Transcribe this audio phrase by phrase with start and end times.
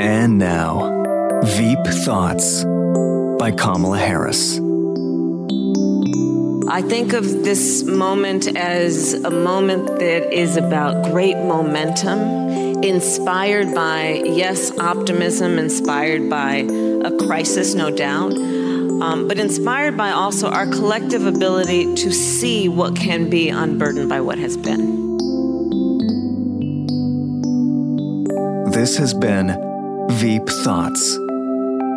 [0.00, 2.64] And now, Veep Thoughts
[3.38, 4.58] by Kamala Harris.
[6.68, 14.22] I think of this moment as a moment that is about great momentum, inspired by,
[14.24, 16.66] yes, optimism, inspired by
[17.04, 22.96] a crisis, no doubt, um, but inspired by also our collective ability to see what
[22.96, 25.09] can be unburdened by what has been.
[28.80, 29.48] This has been
[30.12, 31.18] Veep Thoughts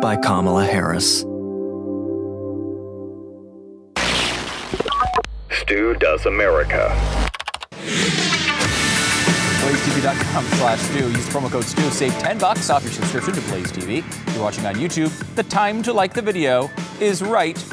[0.02, 1.20] by Kamala Harris.
[5.50, 6.94] Stu Does America.
[9.62, 11.08] BlazeTV.com slash Stu.
[11.08, 11.80] Use promo code Stu.
[11.88, 14.00] Save 10 bucks off your subscription to Blaze TV.
[14.00, 17.64] If you're watching on YouTube, the time to like the video is right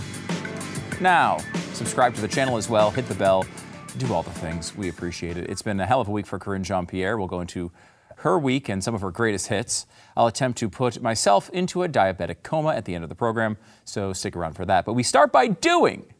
[1.01, 1.39] now.
[1.73, 2.89] Subscribe to the channel as well.
[2.91, 3.45] Hit the bell.
[3.97, 4.73] Do all the things.
[4.73, 5.49] We appreciate it.
[5.49, 7.17] It's been a hell of a week for Karine Jean Pierre.
[7.17, 7.73] We'll go into
[8.21, 9.85] her week and some of her greatest hits.
[10.15, 13.57] I'll attempt to put myself into a diabetic coma at the end of the program,
[13.83, 14.85] so stick around for that.
[14.85, 16.13] But we start by doing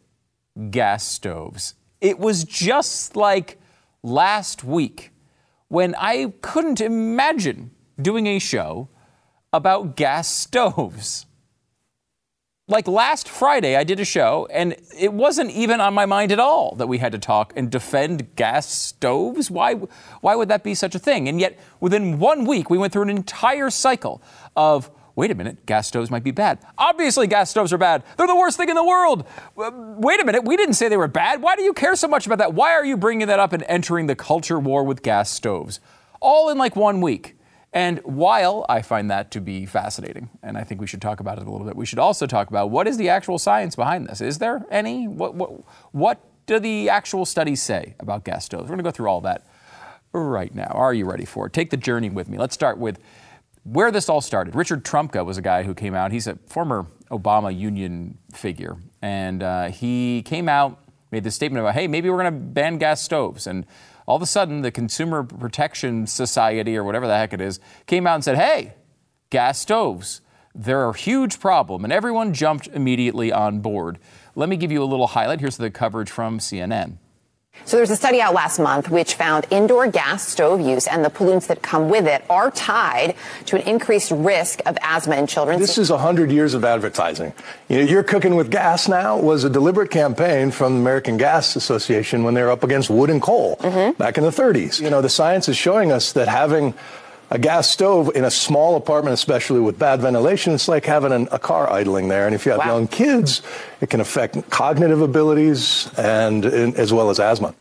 [0.70, 1.76] gas stoves.
[2.00, 3.60] It was just like
[4.04, 5.12] last week
[5.68, 8.90] when I couldn't imagine doing a show
[9.54, 11.26] about gas stoves.
[12.72, 16.40] Like last Friday, I did a show, and it wasn't even on my mind at
[16.40, 19.52] all that we had to talk and defend gas stoves.
[19.52, 21.28] Why, why would that be such a thing?
[21.28, 24.22] And yet, within one week, we went through an entire cycle
[24.56, 26.60] of wait a minute, gas stoves might be bad.
[26.78, 28.04] Obviously, gas stoves are bad.
[28.16, 29.28] They're the worst thing in the world.
[29.58, 31.42] Uh, wait a minute, we didn't say they were bad.
[31.42, 32.54] Why do you care so much about that?
[32.54, 35.82] Why are you bringing that up and entering the culture war with gas stoves?
[36.22, 37.36] All in like one week.
[37.74, 41.38] And while I find that to be fascinating, and I think we should talk about
[41.38, 44.08] it a little bit, we should also talk about what is the actual science behind
[44.08, 44.20] this?
[44.20, 45.08] Is there any?
[45.08, 45.52] What, what,
[45.94, 48.64] what do the actual studies say about gas stoves?
[48.64, 49.48] We're going to go through all that
[50.12, 50.72] right now.
[50.72, 51.54] Are you ready for it?
[51.54, 52.38] Take the journey with me.
[52.38, 53.00] Let's start with
[53.64, 54.56] where this all started.
[54.56, 56.12] Richard Trumka was a guy who came out.
[56.12, 58.78] He's a former Obama union figure.
[59.02, 60.80] And uh, he came out,
[61.12, 63.48] made this statement about, hey, maybe we're going to ban gas stoves.
[63.48, 63.66] And
[64.08, 68.08] all of a sudden, the Consumer Protection Society, or whatever the heck it is, came
[68.08, 68.74] out and said, hey,
[69.30, 70.22] gas stoves,
[70.54, 71.84] they're a huge problem.
[71.84, 74.00] And everyone jumped immediately on board.
[74.36, 75.40] Let me give you a little highlight.
[75.40, 76.98] Here's the coverage from CNN.
[77.66, 81.10] So there's a study out last month which found indoor gas stove use and the
[81.10, 85.60] pollutants that come with it are tied to an increased risk of asthma in children.
[85.60, 87.34] This is 100 years of advertising.
[87.70, 91.56] You know, You're Cooking with Gas Now was a deliberate campaign from the American Gas
[91.56, 93.98] Association when they were up against wood and coal mm-hmm.
[93.98, 94.82] back in the 30s.
[94.82, 96.74] You know, the science is showing us that having
[97.32, 101.30] a gas stove in a small apartment, especially with bad ventilation, it's like having an,
[101.32, 102.26] a car idling there.
[102.26, 102.76] And if you have Wow.
[102.76, 103.42] young kids,
[103.80, 107.56] it can affect cognitive abilities and, and as well as asthma.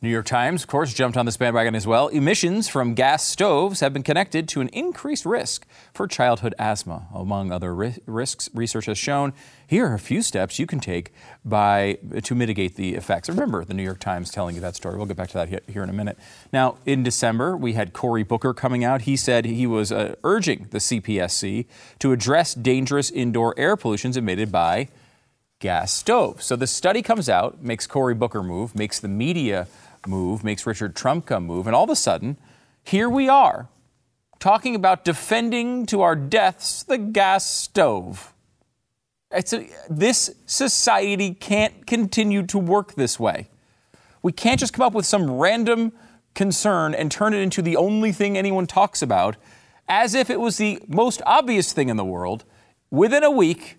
[0.00, 2.06] New York Times, of course, jumped on this bandwagon as well.
[2.06, 7.08] Emissions from gas stoves have been connected to an increased risk for childhood asthma.
[7.12, 9.32] Among other ri- risks, research has shown
[9.66, 11.12] here are a few steps you can take
[11.44, 13.28] by to mitigate the effects.
[13.28, 14.96] Remember, the New York Times telling you that story.
[14.96, 16.16] We'll get back to that he- here in a minute.
[16.52, 19.02] Now, in December, we had Cory Booker coming out.
[19.02, 21.66] He said he was uh, urging the CPSC
[21.98, 24.90] to address dangerous indoor air pollutions emitted by
[25.58, 26.40] gas stove.
[26.40, 29.66] So the study comes out, makes Cory Booker move, makes the media
[30.08, 32.38] move, makes Richard Trumka move, and all of a sudden,
[32.82, 33.68] here we are
[34.40, 38.32] talking about defending to our deaths the gas stove.
[39.30, 39.42] A,
[39.90, 43.48] this society can't continue to work this way.
[44.22, 45.92] We can't just come up with some random
[46.34, 49.36] concern and turn it into the only thing anyone talks about
[49.88, 52.44] as if it was the most obvious thing in the world
[52.90, 53.78] within a week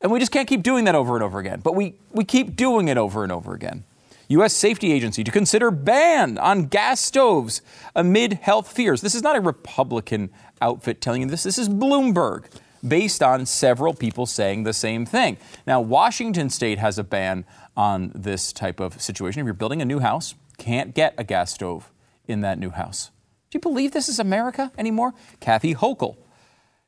[0.00, 1.60] and we just can't keep doing that over and over again.
[1.60, 3.84] But we, we keep doing it over and over again.
[4.28, 4.54] U.S.
[4.54, 7.62] Safety Agency to consider ban on gas stoves
[7.94, 9.00] amid health fears.
[9.00, 10.30] This is not a Republican
[10.60, 11.42] outfit telling you this.
[11.42, 12.46] This is Bloomberg,
[12.86, 15.36] based on several people saying the same thing.
[15.66, 17.44] Now, Washington State has a ban
[17.76, 19.40] on this type of situation.
[19.40, 21.92] If you're building a new house, can't get a gas stove
[22.26, 23.10] in that new house.
[23.50, 25.14] Do you believe this is America anymore?
[25.40, 26.16] Kathy Hochul,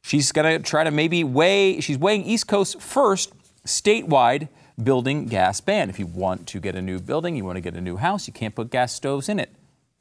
[0.02, 3.32] She's going to try to maybe weigh, she's weighing East Coast first
[3.67, 4.49] statewide
[4.83, 5.91] building gas ban.
[5.91, 8.27] If you want to get a new building, you want to get a new house,
[8.27, 9.51] you can't put gas stoves in it.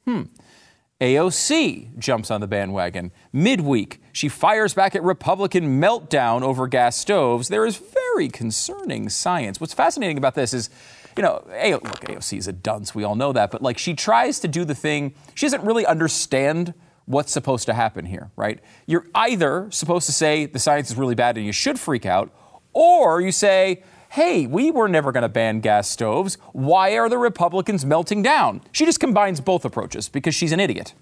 [0.06, 0.22] Hmm.
[1.00, 3.12] AOC jumps on the bandwagon.
[3.32, 7.48] Midweek, she fires back at Republican meltdown over gas stoves.
[7.48, 9.60] There is very concerning science.
[9.60, 10.70] What's fascinating about this is,
[11.16, 12.96] you know, A- look, AOC is a dunce.
[12.96, 13.52] We all know that.
[13.52, 16.74] But like, she tries to do the thing, she doesn't really understand
[17.06, 18.58] what's supposed to happen here, right?
[18.86, 22.30] You're either supposed to say the science is really bad and you should freak out,
[22.72, 26.36] or you say, hey, we were never going to ban gas stoves.
[26.52, 28.62] Why are the Republicans melting down?
[28.72, 30.94] She just combines both approaches because she's an idiot.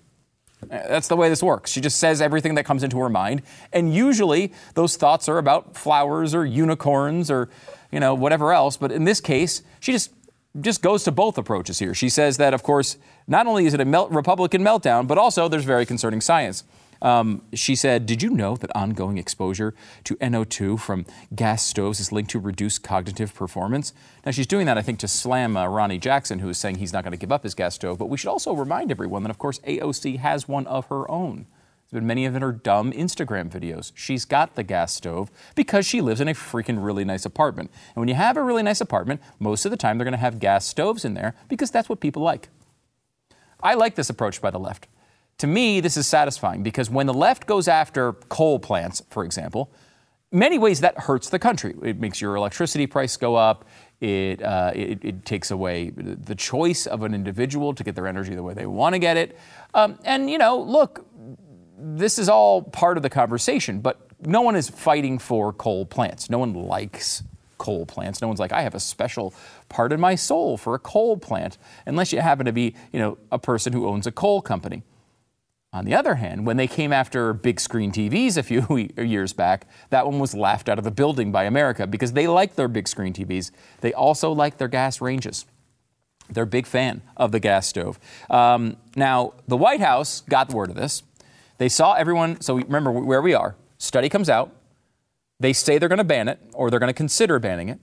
[0.63, 1.71] Uh, That's the way this works.
[1.71, 3.43] She just says everything that comes into her mind,
[3.73, 7.49] and usually those thoughts are about flowers or unicorns or
[7.93, 8.77] you know whatever else.
[8.77, 10.13] But in this case, she just
[10.61, 11.95] just goes to both approaches here.
[11.95, 15.49] She says that, of course, not only is it a melt, Republican meltdown, but also
[15.49, 16.65] there's very concerning science.
[17.03, 22.13] Um, she said, Did you know that ongoing exposure to NO2 from gas stoves is
[22.13, 23.93] linked to reduced cognitive performance?
[24.25, 26.93] Now, she's doing that, I think, to slam uh, Ronny Jackson, who is saying he's
[26.93, 27.99] not going to give up his gas stove.
[27.99, 31.47] But we should also remind everyone that, of course, AOC has one of her own.
[31.91, 33.93] There's been many of her dumb Instagram videos.
[33.95, 37.71] She's got the gas stove because she lives in a freaking really nice apartment.
[37.95, 40.19] And when you have a really nice apartment, most of the time they're going to
[40.19, 42.49] have gas stoves in there because that's what people like.
[43.63, 44.89] I like this approach by the left.
[45.39, 49.71] To me, this is satisfying because when the left goes after coal plants, for example,
[50.33, 51.75] many ways that hurts the country.
[51.83, 53.65] It makes your electricity price go up.
[54.01, 58.35] It, uh, it, it takes away the choice of an individual to get their energy
[58.35, 59.39] the way they want to get it.
[59.75, 61.07] Um, and, you know, look,
[61.79, 66.29] this is all part of the conversation, but no one is fighting for coal plants.
[66.29, 67.23] No one likes
[67.59, 68.21] coal plants.
[68.21, 69.33] No one's like, I have a special
[69.69, 71.57] part in my soul for a coal plant,
[71.87, 74.83] unless you happen to be, you know, a person who owns a coal company.
[75.77, 79.69] On the other hand, when they came after big screen TVs a few years back,
[79.91, 82.89] that one was laughed out of the building by America because they like their big
[82.89, 83.51] screen TVs.
[83.83, 85.45] They also like their gas ranges.
[86.31, 88.01] They're a big fan of the gas stove.
[88.31, 91.03] Um, now, the White House got word of this.
[91.59, 93.55] They saw everyone, so remember where we are.
[93.77, 94.57] Study comes out.
[95.39, 97.81] They say they're going to ban it or they're going to consider banning it.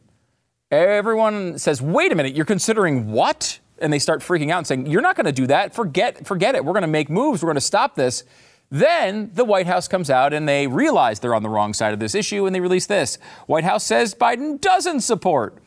[0.71, 3.59] Everyone says, wait a minute, you're considering what?
[3.79, 5.73] And they start freaking out and saying, you're not going to do that.
[5.73, 6.63] Forget, forget it.
[6.63, 7.41] We're going to make moves.
[7.41, 8.23] We're going to stop this.
[8.69, 11.99] Then the White House comes out and they realize they're on the wrong side of
[11.99, 13.17] this issue and they release this.
[13.45, 15.57] White House says Biden doesn't support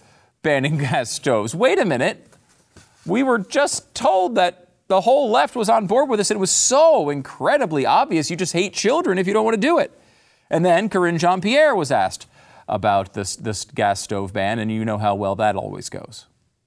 [0.43, 1.55] banning gas stoves.
[1.55, 2.27] Wait a minute.
[3.05, 6.31] We were just told that the whole left was on board with this.
[6.31, 8.31] It was so incredibly obvious.
[8.31, 9.93] You just hate children if you don't want to do it.
[10.51, 12.27] And then Karine Jean Pierre was asked
[12.69, 16.27] about this, this gas stove ban, and you know how well that always goes.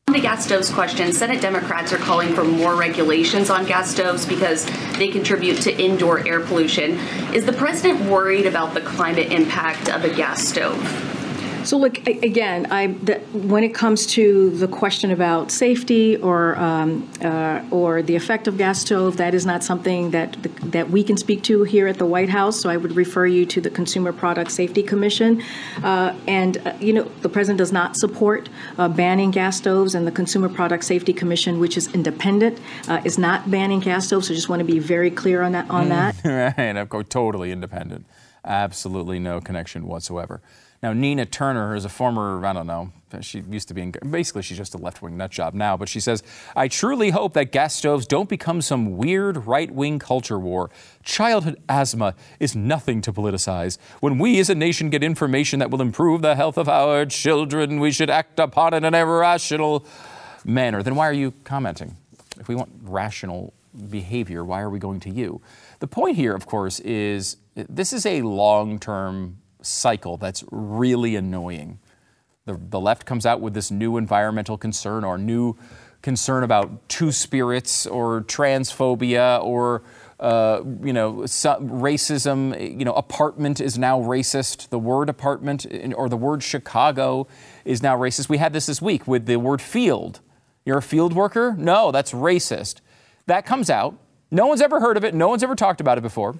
[0.10, 4.26] On the gas stoves question, Senate Democrats are calling for more regulations on gas stoves
[4.26, 4.66] because
[4.98, 6.98] they contribute to indoor air pollution.
[7.32, 11.19] Is the president worried about the climate impact of a gas stove?
[11.66, 12.68] So look again.
[12.72, 18.16] I the, when it comes to the question about safety or um, uh, or the
[18.16, 20.38] effect of gas stove, that is not something that
[20.72, 22.60] that we can speak to here at the White House.
[22.60, 25.44] So I would refer you to the Consumer Product Safety Commission.
[25.84, 30.08] Uh, and uh, you know the president does not support uh, banning gas stoves, and
[30.08, 34.28] the Consumer Product Safety Commission, which is independent, uh, is not banning gas stoves.
[34.28, 35.70] So I just want to be very clear on that.
[35.70, 36.16] On that.
[36.58, 38.06] right, of course, totally independent.
[38.46, 40.42] Absolutely no connection whatsoever.
[40.82, 42.92] Now, Nina Turner is a former, I don't know,
[43.22, 45.90] she used to be in, basically, she's just a left wing nut job now, but
[45.90, 46.24] she says,
[46.56, 50.70] I truly hope that gas stoves don't become some weird right wing culture war.
[51.04, 53.78] Childhood asthma is nothing to politicize.
[54.00, 57.80] When we as a nation get information that will improve the health of our children,
[57.80, 59.86] we should act upon it in a rational
[60.46, 60.82] manner.
[60.82, 61.98] Then why are you commenting?
[62.40, 63.54] If we want rational
[63.90, 65.42] behavior, why are we going to you?
[65.80, 71.80] The point here, of course, is this is a long term cycle that's really annoying.
[72.46, 75.56] The, the left comes out with this new environmental concern or new
[76.02, 79.84] concern about two spirits or transphobia or
[80.20, 82.80] uh, you know racism.
[82.80, 84.70] You know, apartment is now racist.
[84.70, 87.28] The word apartment or the word Chicago
[87.66, 88.30] is now racist.
[88.30, 90.22] We had this this week with the word field.
[90.66, 91.56] You're a field worker?
[91.58, 92.82] No, that's racist.
[93.28, 93.96] That comes out.
[94.32, 95.14] No one's ever heard of it.
[95.14, 96.36] No one's ever talked about it before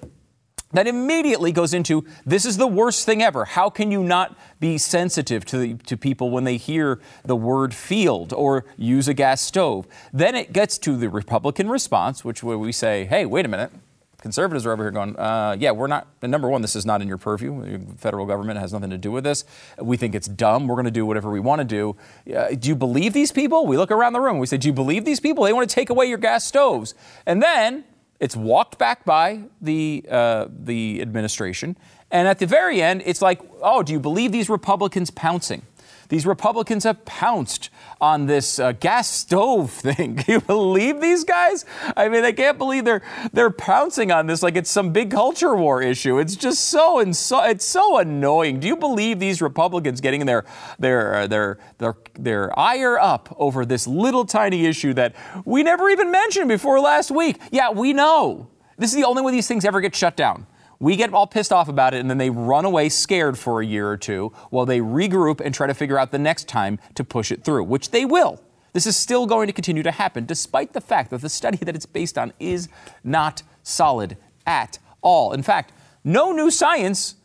[0.72, 3.44] that immediately goes into this is the worst thing ever.
[3.44, 7.74] How can you not be sensitive to, the, to people when they hear the word
[7.74, 9.86] field or use a gas stove?
[10.12, 13.72] Then it gets to the Republican response, which where we say, hey, wait a minute.
[14.20, 17.08] Conservatives are over here going, uh, yeah, we're not, number one, this is not in
[17.08, 17.78] your purview.
[17.78, 19.46] The federal government has nothing to do with this.
[19.80, 20.68] We think it's dumb.
[20.68, 21.96] We're going to do whatever we want to do.
[22.30, 23.66] Uh, do you believe these people?
[23.66, 24.38] We look around the room.
[24.38, 25.44] We say, do you believe these people?
[25.44, 26.94] They want to take away your gas stoves.
[27.24, 27.84] And then
[28.20, 31.76] it's walked back by the, uh, the administration.
[32.10, 35.62] And at the very end, it's like, oh, do you believe these Republicans pouncing?
[36.10, 40.16] These Republicans have pounced on this uh, gas stove thing.
[40.16, 41.64] Can you believe these guys?
[41.96, 43.02] I mean, I can't believe they're
[43.32, 46.18] they're pouncing on this like it's some big culture war issue.
[46.18, 48.60] It's just so so it's so annoying.
[48.60, 50.44] Do you believe these Republicans getting their
[50.78, 55.14] their uh, their their their ire up over this little tiny issue that
[55.44, 57.38] we never even mentioned before last week?
[57.52, 58.50] Yeah, we know.
[58.76, 60.46] This is the only way these things ever get shut down.
[60.80, 63.66] We get all pissed off about it and then they run away scared for a
[63.66, 67.04] year or two while they regroup and try to figure out the next time to
[67.04, 68.42] push it through, which they will.
[68.72, 71.74] This is still going to continue to happen, despite the fact that the study that
[71.74, 72.68] it's based on is
[73.04, 75.32] not solid at all.
[75.32, 75.72] In fact,
[76.02, 77.16] no new science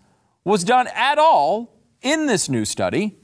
[0.44, 3.16] was done at all in this new study.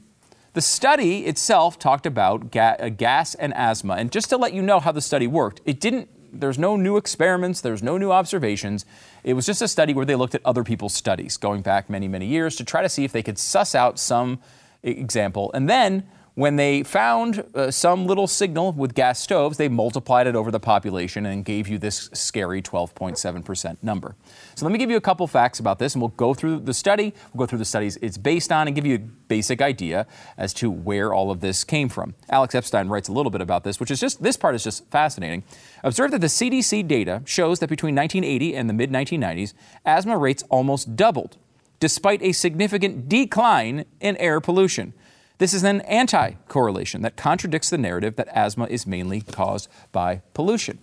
[0.54, 3.94] The study itself talked about ga- gas and asthma.
[3.94, 6.96] And just to let you know how the study worked, it didn't, there's no new
[6.96, 8.86] experiments, there's no new observations.
[9.22, 12.08] It was just a study where they looked at other people's studies going back many,
[12.08, 14.40] many years to try to see if they could suss out some
[14.82, 15.50] example.
[15.54, 20.34] And then when they found uh, some little signal with gas stoves, they multiplied it
[20.34, 24.16] over the population and gave you this scary 12.7% number.
[24.54, 26.72] So let me give you a couple facts about this, and we'll go through the
[26.72, 30.06] study, we'll go through the studies it's based on, and give you a basic idea
[30.38, 32.14] as to where all of this came from.
[32.30, 34.86] Alex Epstein writes a little bit about this, which is just, this part is just
[34.90, 35.44] fascinating.
[35.84, 39.52] Observe that the CDC data shows that between 1980 and the mid 1990s,
[39.84, 41.36] asthma rates almost doubled,
[41.78, 44.94] despite a significant decline in air pollution.
[45.42, 50.22] This is an anti correlation that contradicts the narrative that asthma is mainly caused by
[50.34, 50.78] pollution.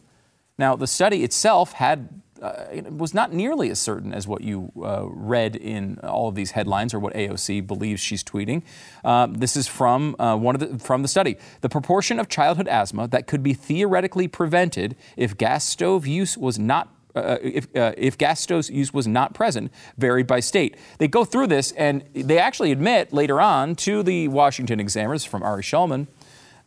[0.57, 2.09] Now, the study itself had
[2.41, 6.51] uh, was not nearly as certain as what you uh, read in all of these
[6.51, 8.63] headlines or what AOC believes she's tweeting.
[9.01, 11.37] Uh, this is from uh, one of the from the study.
[11.61, 16.59] The proportion of childhood asthma that could be theoretically prevented if gas stove use was
[16.59, 20.75] not uh, if, uh, if gas stove use was not present varied by state.
[20.97, 25.43] They go through this and they actually admit later on to the Washington Examiners from
[25.43, 26.07] Ari Shulman.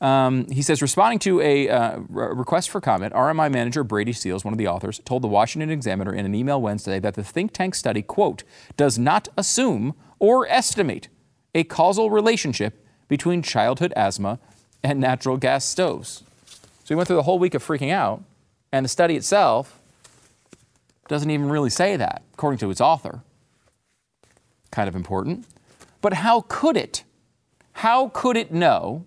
[0.01, 4.53] Um, he says, responding to a uh, request for comment, RMI manager Brady Seals, one
[4.53, 7.77] of the authors, told the Washington Examiner in an email Wednesday that the think tank
[7.77, 8.43] study, quote,
[8.77, 11.09] does not assume or estimate
[11.55, 14.41] a causal relationship between childhood asthma
[14.83, 16.25] and natural gas stoves.
[16.85, 18.25] So he went through the whole week of freaking out,
[18.73, 19.79] and the study itself
[21.09, 23.23] doesn't even really say that, according to its author.
[24.71, 25.47] Kind of important.
[26.01, 27.05] But how could it?
[27.75, 29.07] How could it know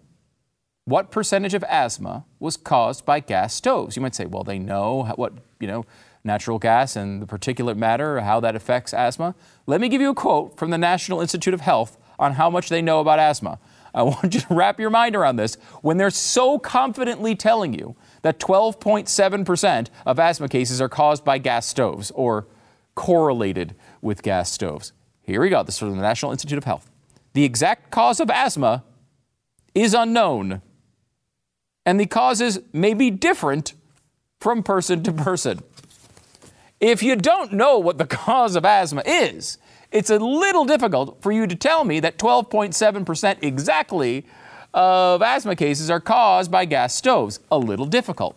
[0.86, 3.96] what percentage of asthma was caused by gas stoves?
[3.96, 5.86] You might say, well, they know what, you know,
[6.24, 9.36] natural gas and the particulate matter, how that affects asthma.
[9.68, 12.70] Let me give you a quote from the National Institute of Health on how much
[12.70, 13.60] they know about asthma.
[13.94, 17.96] I want you to wrap your mind around this when they're so confidently telling you
[18.26, 22.48] that 12.7% of asthma cases are caused by gas stoves or
[22.96, 24.94] correlated with gas stoves.
[25.22, 25.62] Here we go.
[25.62, 26.90] This is from the National Institute of Health.
[27.34, 28.84] The exact cause of asthma
[29.76, 30.64] is unknown,
[31.86, 33.76] and the causes may be different
[34.40, 35.60] from person to person.
[36.80, 39.60] If you don't know what the cause of asthma is,
[39.92, 44.26] it's a little difficult for you to tell me that 12.7% exactly
[44.76, 47.40] of asthma cases are caused by gas stoves.
[47.50, 48.36] A little difficult.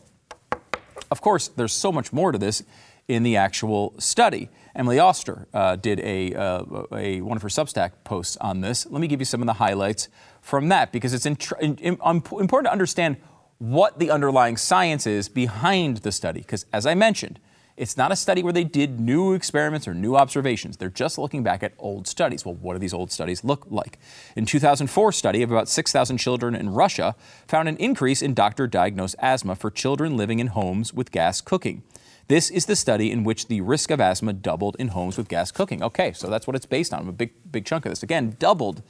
[1.10, 2.62] Of course, there's so much more to this
[3.08, 4.48] in the actual study.
[4.76, 8.86] Emily Oster uh, did a, uh, a, one of her Substack posts on this.
[8.86, 10.08] Let me give you some of the highlights
[10.40, 13.16] from that because it's in, important to understand
[13.58, 16.40] what the underlying science is behind the study.
[16.40, 17.40] Because, as I mentioned,
[17.78, 20.76] it's not a study where they did new experiments or new observations.
[20.76, 22.44] They're just looking back at old studies.
[22.44, 23.98] Well, what do these old studies look like?
[24.36, 27.14] In 2004 study of about 6,000 children in Russia
[27.46, 31.82] found an increase in doctor-diagnosed asthma for children living in homes with gas cooking.
[32.26, 35.50] This is the study in which the risk of asthma doubled in homes with gas
[35.50, 35.82] cooking.
[35.82, 37.08] Okay, so that's what it's based on.
[37.08, 38.02] A big, big chunk of this.
[38.02, 38.82] Again, doubled.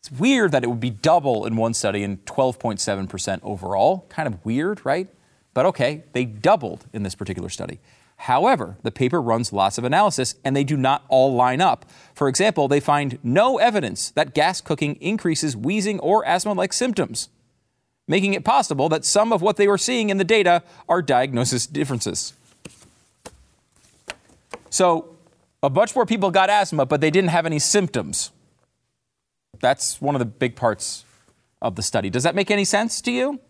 [0.00, 4.06] It's weird that it would be double in one study and 12.7% overall.
[4.08, 5.08] Kind of weird, right?
[5.54, 7.80] But okay, they doubled in this particular study.
[8.22, 11.86] However, the paper runs lots of analysis and they do not all line up.
[12.14, 17.28] For example, they find no evidence that gas cooking increases wheezing or asthma like symptoms,
[18.08, 21.66] making it possible that some of what they were seeing in the data are diagnosis
[21.66, 22.32] differences.
[24.68, 25.14] So,
[25.62, 28.30] a bunch more people got asthma, but they didn't have any symptoms.
[29.60, 31.04] That's one of the big parts
[31.62, 32.10] of the study.
[32.10, 33.40] Does that make any sense to you?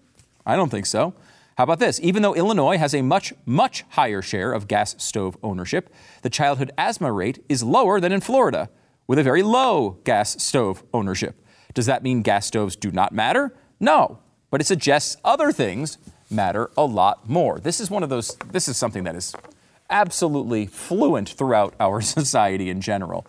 [0.46, 1.14] I don't think so.
[1.58, 1.98] How about this?
[2.04, 6.70] Even though Illinois has a much, much higher share of gas stove ownership, the childhood
[6.78, 8.70] asthma rate is lower than in Florida,
[9.08, 11.34] with a very low gas stove ownership.
[11.74, 13.56] Does that mean gas stoves do not matter?
[13.80, 14.20] No,
[14.52, 15.98] but it suggests other things
[16.30, 17.58] matter a lot more.
[17.58, 19.34] This is one of those, this is something that is
[19.90, 23.26] absolutely fluent throughout our society in general.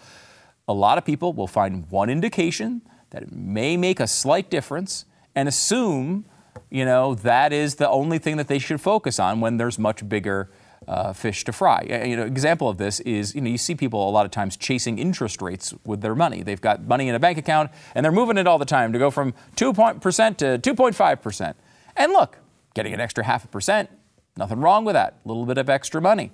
[0.67, 5.05] A lot of people will find one indication that it may make a slight difference
[5.33, 6.25] and assume,
[6.69, 10.07] you know, that is the only thing that they should focus on when there's much
[10.07, 10.49] bigger
[10.87, 11.81] uh, fish to fry.
[12.05, 14.57] You know, example of this is you know you see people a lot of times
[14.57, 16.41] chasing interest rates with their money.
[16.41, 18.99] They've got money in a bank account and they're moving it all the time to
[18.99, 21.57] go from two percent to 2.5 percent.
[21.95, 22.37] And look,
[22.73, 23.89] getting an extra half a percent,
[24.37, 25.19] nothing wrong with that.
[25.25, 26.31] A little bit of extra money.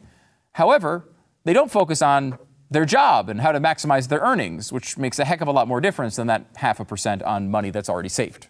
[0.53, 1.09] However,
[1.43, 2.37] they don't focus on
[2.71, 5.67] their job and how to maximize their earnings, which makes a heck of a lot
[5.67, 8.47] more difference than that half a percent on money that's already saved.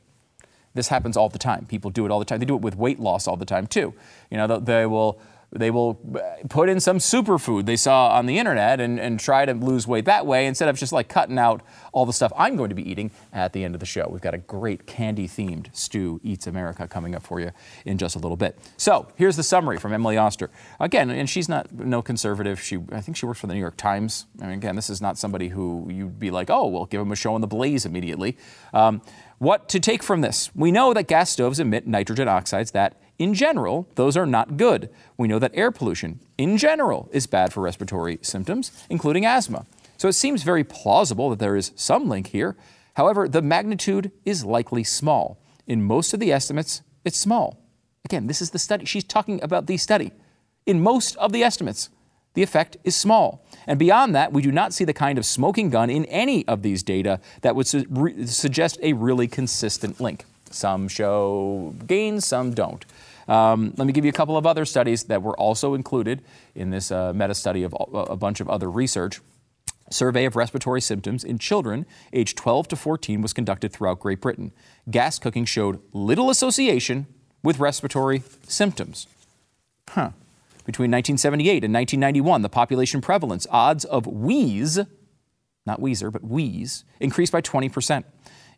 [0.75, 1.65] This happens all the time.
[1.67, 2.39] People do it all the time.
[2.39, 3.93] They do it with weight loss all the time too.
[4.29, 5.17] You know, they- will
[5.59, 5.95] they will
[6.49, 10.05] put in some superfood they saw on the internet and, and try to lose weight
[10.05, 11.61] that way instead of just like cutting out
[11.93, 14.07] all the stuff I'm going to be eating at the end of the show.
[14.09, 17.51] We've got a great candy themed Stu Eats America coming up for you
[17.85, 18.57] in just a little bit.
[18.77, 20.49] So here's the summary from Emily Oster.
[20.79, 22.59] Again, and she's not no conservative.
[22.61, 24.25] She I think she works for the New York Times.
[24.41, 27.11] I mean, again, this is not somebody who you'd be like, oh, well, give him
[27.11, 28.37] a show on the blaze immediately.
[28.73, 29.01] Um,
[29.37, 30.49] what to take from this?
[30.55, 34.89] We know that gas stoves emit nitrogen oxides that in general, those are not good.
[35.17, 39.65] We know that air pollution, in general, is bad for respiratory symptoms, including asthma.
[39.97, 42.55] So it seems very plausible that there is some link here.
[42.95, 45.37] However, the magnitude is likely small.
[45.67, 47.59] In most of the estimates, it's small.
[48.03, 48.85] Again, this is the study.
[48.85, 50.11] She's talking about the study.
[50.65, 51.89] In most of the estimates,
[52.33, 53.45] the effect is small.
[53.65, 56.61] And beyond that, we do not see the kind of smoking gun in any of
[56.61, 60.25] these data that would su- re- suggest a really consistent link.
[60.51, 62.85] Some show gains, some don't.
[63.27, 66.21] Um, let me give you a couple of other studies that were also included
[66.53, 69.19] in this uh, meta study of a a bunch of other research.
[69.89, 74.51] Survey of respiratory symptoms in children aged 12 to 14 was conducted throughout Great Britain.
[74.89, 77.05] Gas cooking showed little association
[77.43, 79.07] with respiratory symptoms.
[79.89, 80.11] Huh.
[80.65, 84.79] Between 1978 and 1991, the population prevalence odds of wheeze,
[85.67, 88.03] not Weezer, but wheeze, increased by 20%.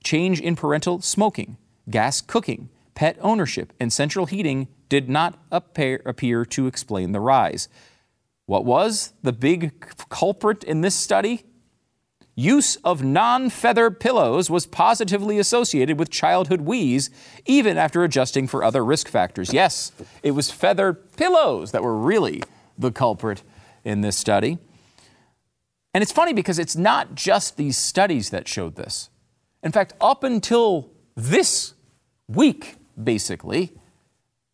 [0.04, 1.58] Change in parental smoking,
[1.90, 7.70] gas cooking, pet ownership, and central heating did not appear, to explain the rise.
[8.48, 11.44] What was the big culprit in this study?
[12.34, 17.12] Use of non feather pillows was positively associated with childhood wheeze,
[17.46, 19.54] even after adjusting for other risk factors.
[19.54, 19.92] Yes,
[20.24, 22.42] it was feather pillows that were really
[22.80, 23.44] the culprit
[23.84, 24.58] in this study.
[25.94, 29.12] And it's funny because it's not just these studies that showed this.
[29.62, 31.76] In fact, up until this
[32.28, 33.74] week, basically,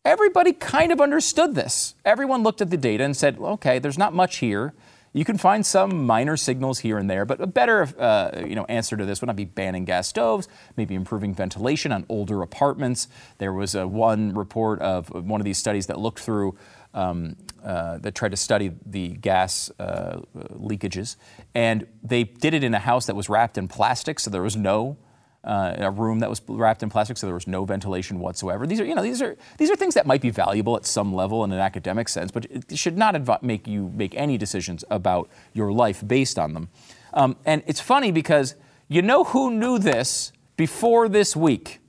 [0.04, 1.94] everybody kind of understood this.
[2.04, 4.74] Everyone looked at the data and said, okay, there's not much here.
[5.16, 8.64] You can find some minor signals here and there, but a better uh, you know,
[8.64, 13.06] answer to this would not be banning gas stoves, maybe improving ventilation on older apartments.
[13.38, 16.56] There was a one report of one of these studies that looked through,
[16.94, 21.14] um, uh, that tried to study the gas uh, leakages,
[21.54, 24.56] and they did it in a house that was wrapped in plastic, so there was
[24.56, 24.96] no
[25.44, 28.66] uh, a room that was wrapped in plastic, so there was no ventilation whatsoever.
[28.66, 31.14] These are, you know, these are these are things that might be valuable at some
[31.14, 34.84] level in an academic sense, but it should not advi- make you make any decisions
[34.90, 36.68] about your life based on them.
[37.12, 38.54] Um, and it's funny because
[38.88, 41.80] you know who knew this before this week?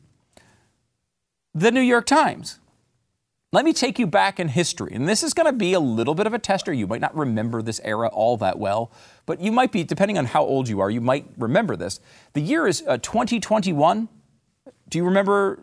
[1.54, 2.60] The New York Times.
[3.56, 4.91] Let me take you back in history.
[4.94, 6.74] And this is going to be a little bit of a tester.
[6.74, 8.91] You might not remember this era all that well,
[9.26, 12.02] but you might be, depending on how old you are, you might remember this.
[12.34, 14.10] The year is uh, 2021.
[14.89, 15.58] Do you remember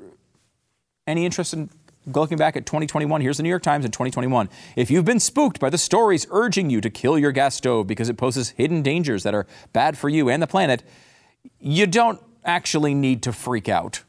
[1.06, 1.68] any interest in
[2.06, 3.20] looking back at 2021?
[3.20, 4.48] Here's the New York Times in 2021.
[4.74, 8.08] If you've been spooked by the stories urging you to kill your gas stove because
[8.08, 10.82] it poses hidden dangers that are bad for you and the planet,
[11.60, 14.02] you don't actually need to freak out.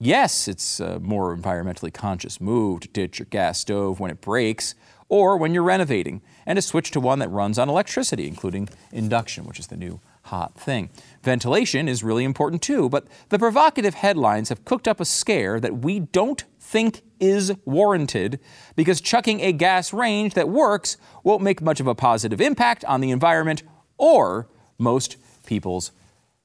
[0.00, 4.76] Yes, it's a more environmentally conscious move to ditch your gas stove when it breaks
[5.08, 9.44] or when you're renovating and to switch to one that runs on electricity, including induction,
[9.44, 10.90] which is the new hot thing.
[11.24, 15.78] Ventilation is really important too, but the provocative headlines have cooked up a scare that
[15.78, 18.38] we don't think is warranted
[18.76, 23.00] because chucking a gas range that works won't make much of a positive impact on
[23.00, 23.64] the environment
[23.96, 25.90] or most people's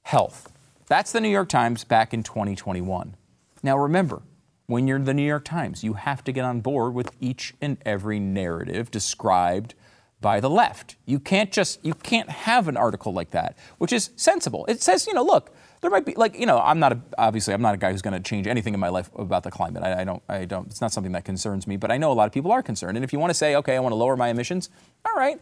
[0.01, 0.51] health.
[0.87, 3.15] That's the New York Times back in 2021.
[3.63, 4.21] Now remember,
[4.67, 7.77] when you're the New York Times, you have to get on board with each and
[7.85, 9.73] every narrative described
[10.21, 10.95] by the left.
[11.05, 14.65] You can't just you can't have an article like that, which is sensible.
[14.67, 17.53] It says, you know, look, there might be like, you know, I'm not a, obviously
[17.53, 19.83] I'm not a guy who's going to change anything in my life about the climate.
[19.83, 22.13] I, I don't I don't it's not something that concerns me, but I know a
[22.13, 22.97] lot of people are concerned.
[22.97, 24.69] And if you want to say, okay, I want to lower my emissions,
[25.05, 25.39] all right,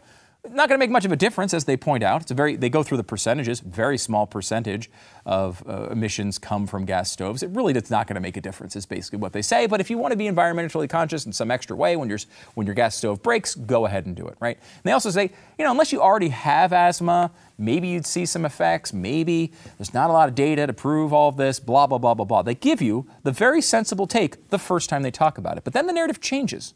[0.50, 2.22] Not going to make much of a difference, as they point out.
[2.22, 3.60] It's a very they go through the percentages.
[3.60, 4.90] Very small percentage
[5.24, 7.44] of uh, emissions come from gas stoves.
[7.44, 8.74] It really is not going to make a difference.
[8.74, 9.68] Is basically what they say.
[9.68, 12.18] But if you want to be environmentally conscious in some extra way when your
[12.54, 14.36] when your gas stove breaks, go ahead and do it.
[14.40, 14.56] Right?
[14.56, 18.44] And they also say, you know, unless you already have asthma, maybe you'd see some
[18.44, 18.92] effects.
[18.92, 21.60] Maybe there's not a lot of data to prove all of this.
[21.60, 22.42] Blah blah blah blah blah.
[22.42, 25.62] They give you the very sensible take the first time they talk about it.
[25.62, 26.74] But then the narrative changes.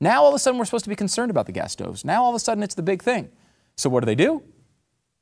[0.00, 2.04] Now all of a sudden we're supposed to be concerned about the gas stoves.
[2.04, 3.30] Now all of a sudden it's the big thing.
[3.76, 4.42] So what do they do?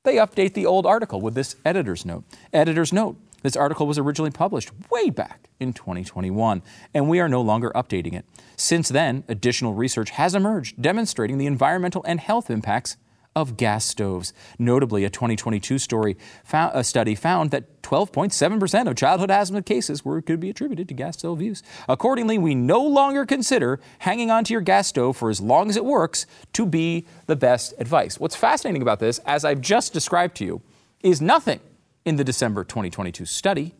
[0.05, 2.25] They update the old article with this editor's note.
[2.53, 3.17] Editor's note.
[3.43, 6.62] This article was originally published way back in 2021,
[6.95, 8.25] and we are no longer updating it.
[8.57, 12.97] Since then, additional research has emerged demonstrating the environmental and health impacts
[13.37, 14.33] of gas stoves.
[14.59, 20.20] Notably, a 2022 story found, a study found that 12.7% of childhood asthma cases were
[20.22, 21.62] could be attributed to gas stove use.
[21.88, 25.85] Accordingly, we no longer consider hanging onto your gas stove for as long as it
[25.85, 28.18] works to be the best advice.
[28.18, 30.62] What's fascinating about this, as I've just described to you,
[31.03, 31.61] is nothing
[32.07, 33.75] in the December 2022 study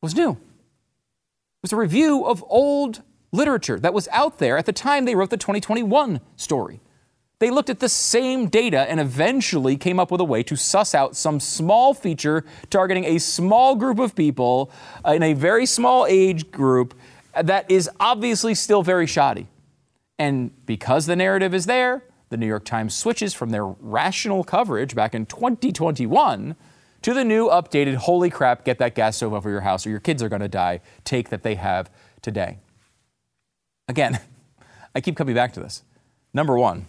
[0.00, 0.30] was new.
[0.30, 0.38] It
[1.62, 5.28] was a review of old literature that was out there at the time they wrote
[5.28, 6.80] the 2021 story.
[7.40, 10.94] They looked at the same data and eventually came up with a way to suss
[10.94, 14.72] out some small feature targeting a small group of people
[15.06, 16.94] in a very small age group
[17.40, 19.46] that is obviously still very shoddy.
[20.18, 24.96] And because the narrative is there, the New York Times switches from their rational coverage
[24.96, 26.56] back in 2021
[27.02, 30.00] to the new updated holy crap, get that gas stove over your house or your
[30.00, 31.88] kids are going to die take that they have
[32.20, 32.58] today.
[33.86, 34.18] Again,
[34.94, 35.84] I keep coming back to this.
[36.34, 36.86] Number one,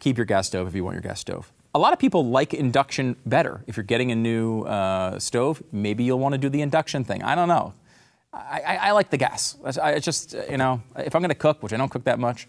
[0.00, 1.52] keep your gas stove if you want your gas stove.
[1.74, 3.62] A lot of people like induction better.
[3.66, 7.22] If you're getting a new uh, stove, maybe you'll want to do the induction thing.
[7.22, 7.74] I don't know.
[8.32, 9.56] I, I, I like the gas.
[9.82, 12.48] I, just, you know, if I'm going to cook, which I don't cook that much,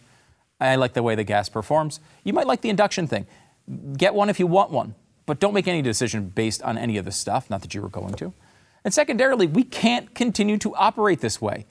[0.60, 2.00] I like the way the gas performs.
[2.24, 3.28] You might like the induction thing.
[3.98, 7.06] Get one if you want one, but don't make any decision based on any of
[7.06, 8.34] this stuff, not that you were going to.
[8.84, 11.66] And secondarily, we can't continue to operate this way.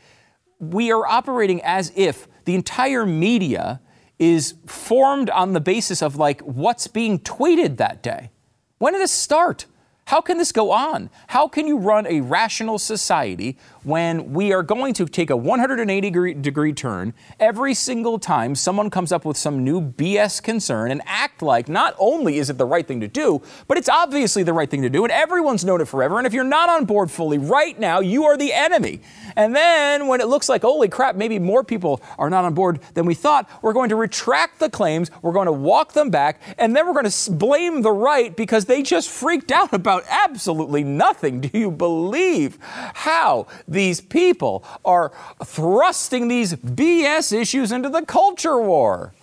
[0.59, 3.81] We are operating as if the entire media
[4.19, 8.31] is formed on the basis of like what's being tweeted that day.
[8.79, 9.67] When did this start?
[10.07, 11.11] How can this go on?
[11.27, 16.01] How can you run a rational society when we are going to take a 180
[16.01, 21.03] degree, degree, turn every single time someone comes up with some new BS concern and
[21.07, 24.53] act like not only is it the right thing to do, but it's obviously the
[24.53, 26.19] right thing to do and everyone's known it forever.
[26.19, 29.01] And if you're not on board fully right now, you are the enemy.
[29.35, 32.81] And then when it looks like, holy crap, maybe more people are not on board
[32.95, 36.41] than we thought, we're going to retract the claims, we're going to walk them back,
[36.59, 40.85] and then we're going to blame the right because they just freaked out about absolutely
[40.85, 41.41] nothing.
[41.41, 45.13] Do you believe how these people are
[45.45, 49.15] thrusting these BS issues into the culture war?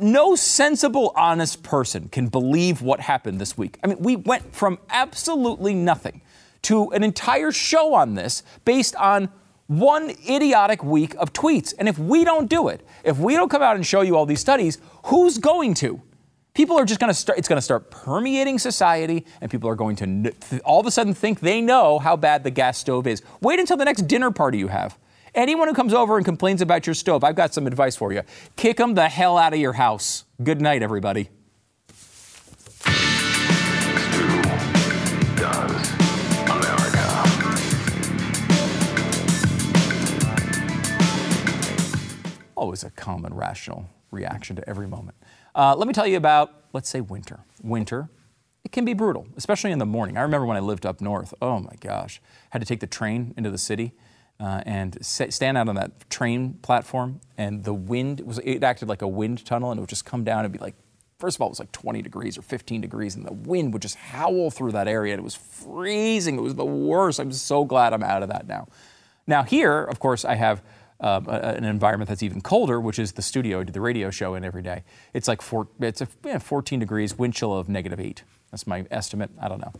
[0.00, 3.78] no sensible, honest person can believe what happened this week.
[3.82, 6.22] I mean, we went from absolutely nothing
[6.62, 9.28] to an entire show on this based on
[9.66, 11.74] one idiotic week of tweets.
[11.78, 14.26] And if we don't do it, if we don't come out and show you all
[14.26, 16.00] these studies, who's going to?
[16.56, 19.74] People are just going to start, it's going to start permeating society, and people are
[19.74, 20.32] going to
[20.64, 23.20] all of a sudden think they know how bad the gas stove is.
[23.42, 24.98] Wait until the next dinner party you have.
[25.34, 28.22] Anyone who comes over and complains about your stove, I've got some advice for you.
[28.56, 30.24] Kick them the hell out of your house.
[30.42, 31.28] Good night, everybody.
[42.54, 45.16] always a common rational reaction to every moment.
[45.56, 47.40] Uh, let me tell you about, let's say, winter.
[47.62, 48.10] Winter,
[48.62, 50.18] it can be brutal, especially in the morning.
[50.18, 51.32] I remember when I lived up north.
[51.40, 53.92] Oh my gosh, had to take the train into the city.
[54.38, 59.00] Uh, and stand out on that train platform, and the wind was it acted like
[59.00, 60.74] a wind tunnel, and it would just come down and be like,
[61.18, 63.80] first of all, it was like 20 degrees or 15 degrees, and the wind would
[63.80, 66.36] just howl through that area, it was freezing.
[66.36, 67.18] It was the worst.
[67.18, 68.68] I'm so glad I'm out of that now.
[69.26, 70.62] Now here, of course, I have
[71.00, 74.10] um, a, an environment that's even colder, which is the studio I do the radio
[74.10, 74.84] show in every day.
[75.12, 78.22] It's like four, it's a, yeah, 14 degrees, wind chill of negative eight.
[78.50, 79.30] That's my estimate.
[79.40, 79.72] I don't know.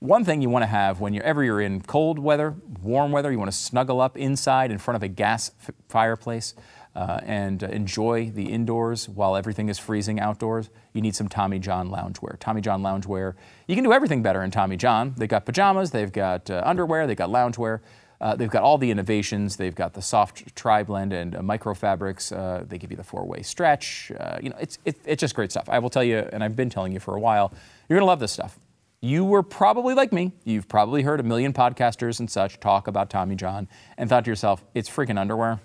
[0.00, 3.32] One thing you want to have when you're ever you're in cold weather, warm weather,
[3.32, 6.54] you want to snuggle up inside in front of a gas f- fireplace
[6.94, 10.70] uh, and uh, enjoy the indoors while everything is freezing outdoors.
[10.92, 12.38] You need some Tommy John loungewear.
[12.38, 13.34] Tommy John loungewear.
[13.66, 15.14] You can do everything better in Tommy John.
[15.16, 17.80] They've got pajamas, they've got uh, underwear, they've got loungewear.
[18.24, 19.56] Uh, they've got all the innovations.
[19.56, 22.34] They've got the soft tri-blend and uh, microfabrics.
[22.34, 24.10] Uh, they give you the four-way stretch.
[24.18, 25.68] Uh, you know, it's, it, it's just great stuff.
[25.68, 27.52] I will tell you, and I've been telling you for a while,
[27.86, 28.58] you're going to love this stuff.
[29.02, 30.32] You were probably like me.
[30.44, 34.30] You've probably heard a million podcasters and such talk about Tommy John and thought to
[34.30, 35.60] yourself, it's freaking underwear.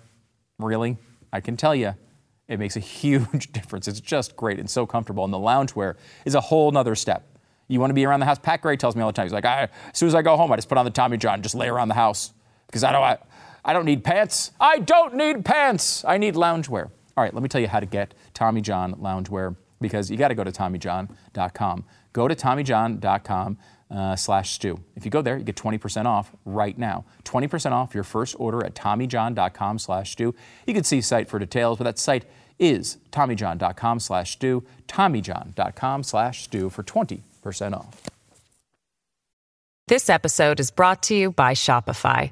[0.58, 0.98] Really?
[1.32, 1.96] I can tell you,
[2.50, 3.88] It makes a huge difference.
[3.88, 5.24] It's just great and so comfortable.
[5.24, 5.96] And the loungewear
[6.26, 7.26] is a whole nother step.
[7.70, 8.40] You want to be around the house?
[8.40, 9.28] Pat Gray tells me all the time.
[9.28, 11.42] He's like, as soon as I go home, I just put on the Tommy John,
[11.42, 12.34] just lay around the house
[12.70, 13.18] because I don't, I,
[13.66, 14.52] I don't need pants.
[14.60, 16.06] I don't need pants.
[16.06, 16.92] I need loungewear.
[17.18, 20.30] All right, let me tell you how to get Tommy John loungewear because you got
[20.30, 21.84] to go to TommyJohn.com.
[22.14, 23.58] Go to TommyJohn.com
[23.92, 24.80] uh, slash stu.
[24.96, 27.06] If you go there, you get 20% off right now.
[27.26, 30.36] 20% off your first order at TommyJohn.com slash stu.
[30.68, 32.26] You can see site for details, but that site
[32.60, 34.64] is TommyJohn.com slash stu.
[34.88, 38.02] TommyJohn.com slash stu for 20% off.
[39.88, 42.32] This episode is brought to you by Shopify.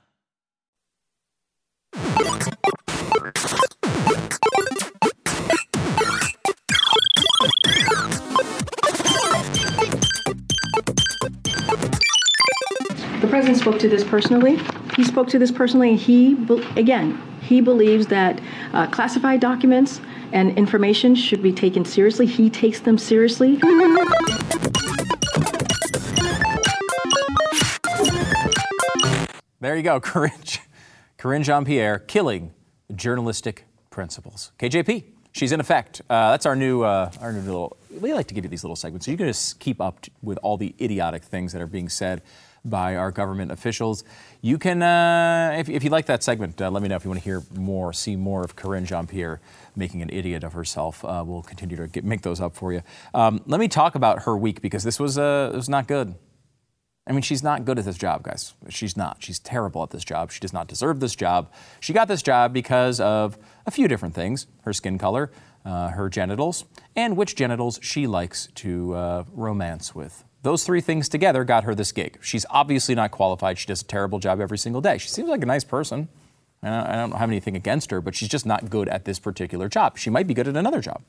[13.31, 14.59] president spoke to this personally.
[14.97, 15.95] He spoke to this personally.
[15.95, 16.33] He,
[16.75, 18.41] again, he believes that
[18.73, 20.01] uh, classified documents
[20.33, 22.25] and information should be taken seriously.
[22.25, 23.55] He takes them seriously.
[29.61, 30.59] There you go, Karine,
[31.17, 32.53] Karine Jean Pierre killing
[32.93, 34.51] journalistic principles.
[34.59, 36.01] KJP, she's in effect.
[36.09, 37.77] Uh, that's our new, uh, our new little.
[38.01, 40.37] We like to give you these little segments so you can just keep up with
[40.43, 42.21] all the idiotic things that are being said
[42.63, 44.03] by our government officials.
[44.41, 47.09] You can, uh, if, if you like that segment, uh, let me know if you
[47.09, 49.41] want to hear more, see more of Karine Jean Pierre
[49.75, 51.03] making an idiot of herself.
[51.03, 52.81] Uh, we'll continue to get, make those up for you.
[53.13, 56.15] Um, let me talk about her week because this was, uh, was not good.
[57.07, 58.53] I mean, she's not good at this job, guys.
[58.69, 59.17] She's not.
[59.19, 60.31] She's terrible at this job.
[60.31, 61.51] She does not deserve this job.
[61.79, 65.31] She got this job because of a few different things her skin color,
[65.65, 70.23] uh, her genitals, and which genitals she likes to uh, romance with.
[70.43, 72.17] Those three things together got her this gig.
[72.21, 73.59] She's obviously not qualified.
[73.59, 74.97] She does a terrible job every single day.
[74.97, 76.07] She seems like a nice person.
[76.63, 79.97] I don't, have anything against her, but she's just not good at this particular job.
[79.97, 81.01] She might be good at another job,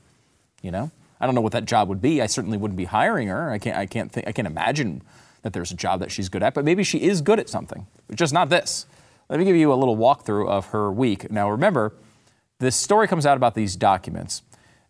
[0.63, 0.89] you know?
[1.21, 2.21] I don't know what that job would be.
[2.21, 3.51] I certainly wouldn't be hiring her.
[3.51, 5.03] I can't, I can't, think, I can't imagine
[5.43, 7.85] that there's a job that she's good at, but maybe she is good at something,
[8.15, 8.87] just not this.
[9.29, 11.31] Let me give you a little walkthrough of her week.
[11.31, 11.93] Now, remember,
[12.59, 14.41] this story comes out about these documents.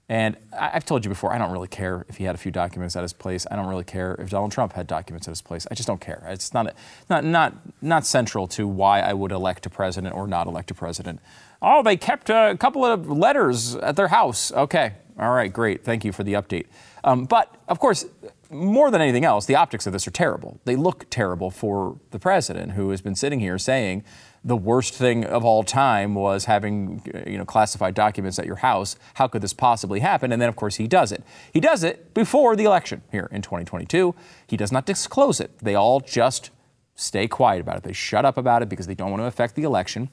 [0.09, 2.95] And I've told you before, I don't really care if he had a few documents
[2.95, 3.47] at his place.
[3.49, 5.65] I don't really care if Donald Trump had documents at his place.
[5.71, 6.23] I just don't care.
[6.27, 6.75] It's not,
[7.09, 10.73] not, not, not central to why I would elect a president or not elect a
[10.73, 11.21] president.
[11.61, 14.51] Oh, they kept a couple of letters at their house.
[14.51, 14.93] Okay.
[15.17, 15.85] All right, great.
[15.85, 16.65] Thank you for the update.
[17.03, 18.05] Um, but of course,
[18.49, 20.59] more than anything else, the optics of this are terrible.
[20.65, 24.03] They look terrible for the president, who has been sitting here saying
[24.45, 28.95] the worst thing of all time was having you know classified documents at your house.
[29.15, 30.31] How could this possibly happen?
[30.31, 31.23] And then of course he does it.
[31.51, 34.13] He does it before the election here in 2022.
[34.47, 35.57] He does not disclose it.
[35.59, 36.49] They all just
[36.95, 37.83] stay quiet about it.
[37.83, 40.09] They shut up about it because they don't want to affect the election.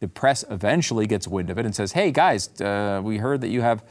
[0.00, 3.48] The press eventually gets wind of it and says, "Hey guys, uh, we heard that
[3.48, 3.84] you have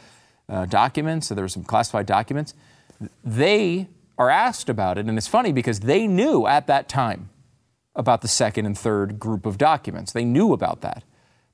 [0.48, 1.28] uh, documents.
[1.28, 2.54] So there were some classified documents."
[3.24, 7.30] They are asked about it, and it's funny because they knew at that time
[7.96, 10.12] about the second and third group of documents.
[10.12, 11.04] They knew about that.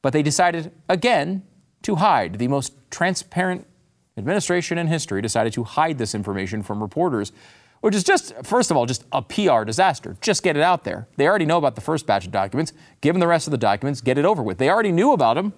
[0.02, 1.44] But they decided, again,
[1.84, 2.38] to hide.
[2.38, 3.66] The most transparent
[4.18, 7.32] administration in history decided to hide this information from reporters,
[7.82, 10.18] which is just, first of all, just a PR disaster.
[10.22, 11.08] Just get it out there.
[11.18, 12.74] They already know about the first batch of documents.
[13.02, 14.58] Give them the rest of the documents, get it over with.
[14.58, 15.54] They already knew about them,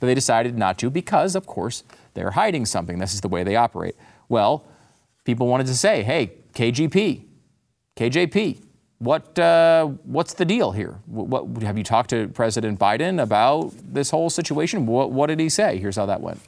[0.00, 2.98] but they decided not to because, of course, they're hiding something.
[2.98, 3.96] This is the way they operate.
[4.28, 4.64] Well,
[5.24, 7.24] people wanted to say, hey, KGP,
[7.96, 8.62] KJP,
[9.02, 11.00] what, uh, what's the deal here?
[11.06, 14.86] What, what, have you talked to President Biden about this whole situation?
[14.86, 15.78] What, what did he say?
[15.78, 16.40] Here's how that went.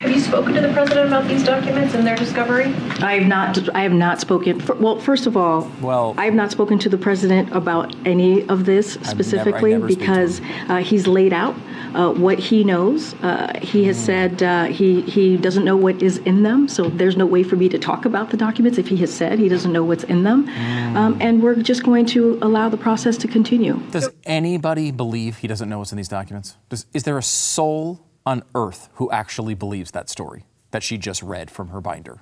[0.00, 2.66] Have you spoken to the president about these documents and their discovery?
[3.02, 3.68] I have not.
[3.74, 4.60] I have not spoken.
[4.60, 8.46] fir- Well, first of all, Well- I have not spoken to the president about any
[8.48, 11.56] of this specifically never speak to because uh, he's laid out
[11.96, 13.14] uh, what he knows.
[13.24, 13.86] Uh, he Mm.
[13.86, 17.42] has said uh, he he doesn't know what is in them, so there's no way
[17.42, 20.04] for me to talk about the documents if he has said he doesn't know what's
[20.04, 20.94] in them, Mm.
[20.94, 23.80] um, and we're just going to allow the process to continue.
[23.90, 26.54] Does anybody believe he doesn't know what's in these documents?
[26.68, 27.98] Does, is there a soul
[28.28, 32.20] on earth who actually believes that story that she just read from her binder?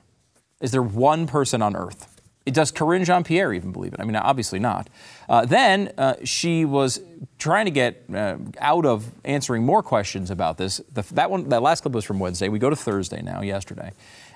[0.61, 2.21] Is there one person on earth?
[2.45, 3.99] Does Karine Jean Pierre even believe it?
[3.99, 4.88] I mean, obviously not.
[5.29, 7.01] Uh, then uh, she was
[7.38, 10.81] trying to get uh, out of answering more questions about this.
[10.92, 12.49] The, that one, that last clip was from Wednesday.
[12.49, 13.90] We go to Thursday now, yesterday.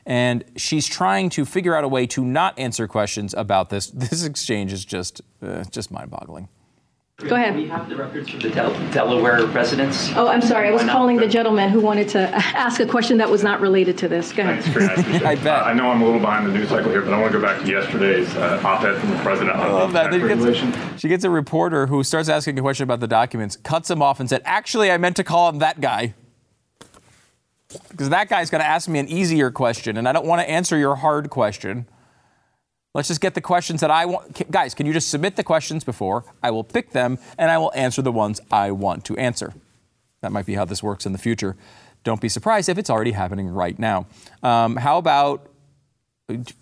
[0.07, 3.87] And she's trying to figure out a way to not answer questions about this.
[3.95, 6.49] This exchange is just, uh, just mind boggling.
[7.29, 7.55] Go ahead.
[7.55, 10.11] We have the records from the Del- Delaware residence.
[10.17, 10.69] Oh, I'm sorry.
[10.69, 13.99] I was calling the gentleman who wanted to ask a question that was not related
[13.99, 14.33] to this.
[14.33, 15.23] Go ahead.
[15.25, 15.65] I bet.
[15.65, 17.45] I know I'm a little behind the news cycle here, but I want to go
[17.45, 20.11] back to yesterday's uh, op-ed from the president I love that.
[20.11, 23.91] tax gets, she gets a reporter who starts asking a question about the documents, cuts
[23.91, 26.15] him off, and said, Actually, I meant to call him that guy.
[27.91, 30.51] Because that guy's going to ask me an easier question, and I don't want to
[30.51, 31.87] answer your hard question.
[32.93, 34.51] Let's just get the questions that I want.
[34.51, 36.25] Guys, can you just submit the questions before?
[36.43, 39.55] I will pick them, and I will answer the ones I want to answer.
[40.23, 41.57] That might be how this works in the future.
[42.03, 44.07] Don't be surprised if it's already happening right now.
[44.43, 45.51] Um, how about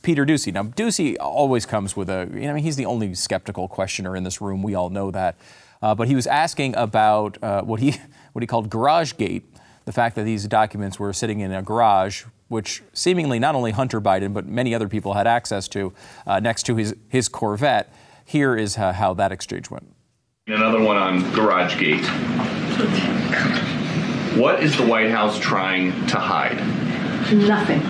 [0.02, 0.52] Peter Doocy.
[0.52, 4.16] Now, Doocy always comes with a, you know, I mean, he's the only skeptical questioner
[4.16, 4.62] in this room.
[4.62, 5.36] We all know that.
[5.80, 7.96] Uh, but he was asking about uh, what he
[8.32, 9.44] what he called garage gate,
[9.84, 14.00] the fact that these documents were sitting in a garage, which seemingly not only Hunter
[14.00, 15.92] Biden but many other people had access to,
[16.26, 17.92] uh, next to his his Corvette.
[18.24, 19.94] Here is uh, how that exchange went.
[20.46, 22.04] Another one on GarageGate.
[24.37, 26.58] What is the White House trying to hide?
[27.32, 27.82] Nothing.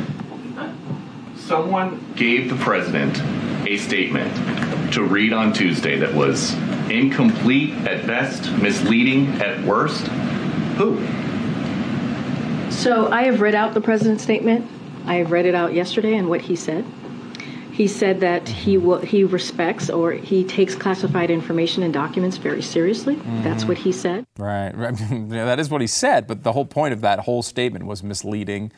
[1.37, 3.21] Someone gave the president
[3.66, 6.55] a statement to read on Tuesday that was
[6.90, 10.07] incomplete at best, misleading at worst.
[10.79, 10.97] Who?
[12.79, 14.64] So I have read out the president's statement.
[15.05, 16.85] I have read it out yesterday and what he said.
[17.73, 22.62] He said that he will, he respects or he takes classified information and documents very
[22.62, 23.17] seriously.
[23.43, 24.27] That's what he said.
[24.38, 24.71] Right.
[24.77, 24.95] right.
[25.11, 28.05] Yeah, that is what he said, but the whole point of that whole statement was
[28.05, 28.71] misleading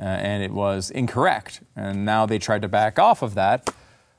[0.00, 1.60] uh, and it was incorrect.
[1.76, 3.72] And now they tried to back off of that.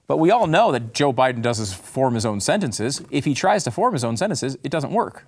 [0.08, 3.02] But we all know that Joe Biden does his, form his own sentences.
[3.12, 5.26] If he tries to form his own sentences, it doesn't work.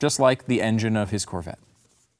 [0.00, 1.58] Just like the engine of his Corvette,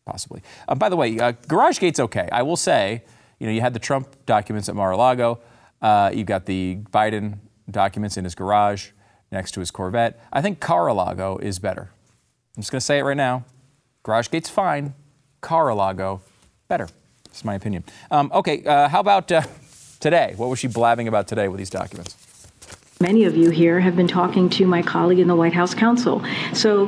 [0.08, 0.42] possibly.
[0.66, 2.28] Uh, by the way, uh, GarageGate's okay.
[2.32, 3.02] I will say,
[3.38, 5.38] you know, you had the Trump documents at Mar-a-Lago.
[5.82, 7.38] Uh, you got the Biden
[7.70, 8.90] documents in his garage
[9.30, 10.18] next to his Corvette.
[10.32, 11.90] I think Car-a-Lago is better.
[12.56, 13.44] I'm just going to say it right now.
[14.04, 14.94] GarageGate's fine.
[15.42, 16.22] Car-a-Lago,
[16.68, 16.88] better.
[17.24, 17.84] That's my opinion.
[18.10, 19.42] Um, okay, uh, how about uh,
[20.00, 20.32] today?
[20.36, 22.16] What was she blabbing about today with these documents?
[23.00, 26.24] Many of you here have been talking to my colleague in the White House counsel.
[26.52, 26.86] So,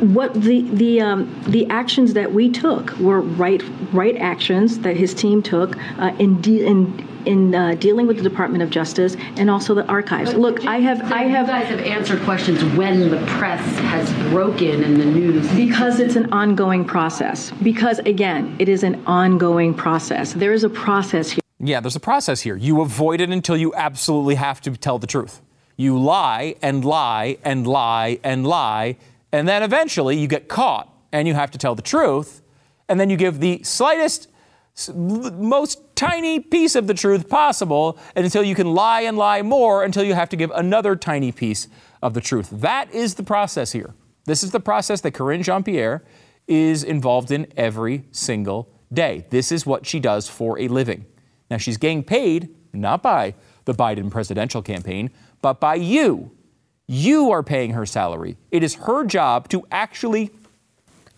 [0.00, 5.14] what the the um, the actions that we took were right right actions that his
[5.14, 9.50] team took uh, in de- in in uh, dealing with the Department of Justice and
[9.50, 10.34] also the archives.
[10.34, 14.84] Look, I have I have You guys have answered questions when the press has broken
[14.84, 15.50] in the news.
[15.56, 17.50] because it's an ongoing process.
[17.62, 20.34] Because again, it is an ongoing process.
[20.34, 21.40] There is a process here.
[21.58, 22.54] Yeah, there's a process here.
[22.54, 25.40] You avoid it until you absolutely have to tell the truth.
[25.76, 28.96] You lie and lie and lie and lie,
[29.36, 32.40] and then eventually you get caught and you have to tell the truth,
[32.88, 34.28] and then you give the slightest,
[34.88, 40.04] most tiny piece of the truth possible until you can lie and lie more until
[40.04, 41.68] you have to give another tiny piece
[42.02, 42.48] of the truth.
[42.50, 43.94] That is the process here.
[44.24, 46.02] This is the process that Karine Jean Pierre
[46.46, 49.26] is involved in every single day.
[49.30, 51.04] This is what she does for a living.
[51.50, 53.34] Now, she's getting paid not by
[53.66, 55.10] the Biden presidential campaign,
[55.42, 56.35] but by you.
[56.86, 58.36] You are paying her salary.
[58.50, 60.30] It is her job to actually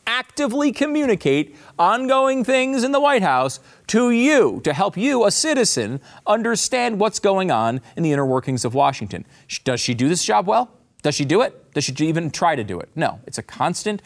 [0.06, 6.00] actively communicate ongoing things in the White House to you to help you, a citizen,
[6.26, 9.26] understand what's going on in the inner workings of Washington.
[9.64, 10.70] Does she do this job well?
[11.02, 11.74] Does she do it?
[11.74, 12.88] Does she even try to do it?
[12.96, 13.20] No.
[13.26, 14.00] It's a constant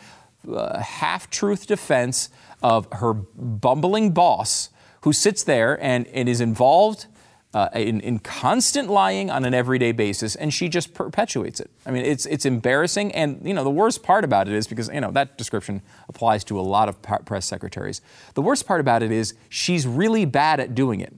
[0.52, 2.30] uh, half truth defense
[2.62, 4.70] of her bumbling boss
[5.02, 7.06] who sits there and, and is involved
[7.54, 11.70] uh, in, in constant lying on an everyday basis, and she just perpetuates it.
[11.84, 14.88] I mean, it's it's embarrassing, and you know the worst part about it is because
[14.88, 18.00] you know that description applies to a lot of press secretaries.
[18.34, 21.12] The worst part about it is she's really bad at doing it.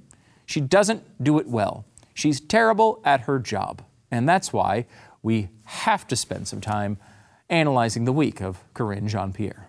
[0.46, 1.84] She doesn't do it well.
[2.14, 4.86] She's terrible at her job, and that's why
[5.22, 6.98] we have to spend some time
[7.48, 9.68] analyzing the week of Karine Jean Pierre.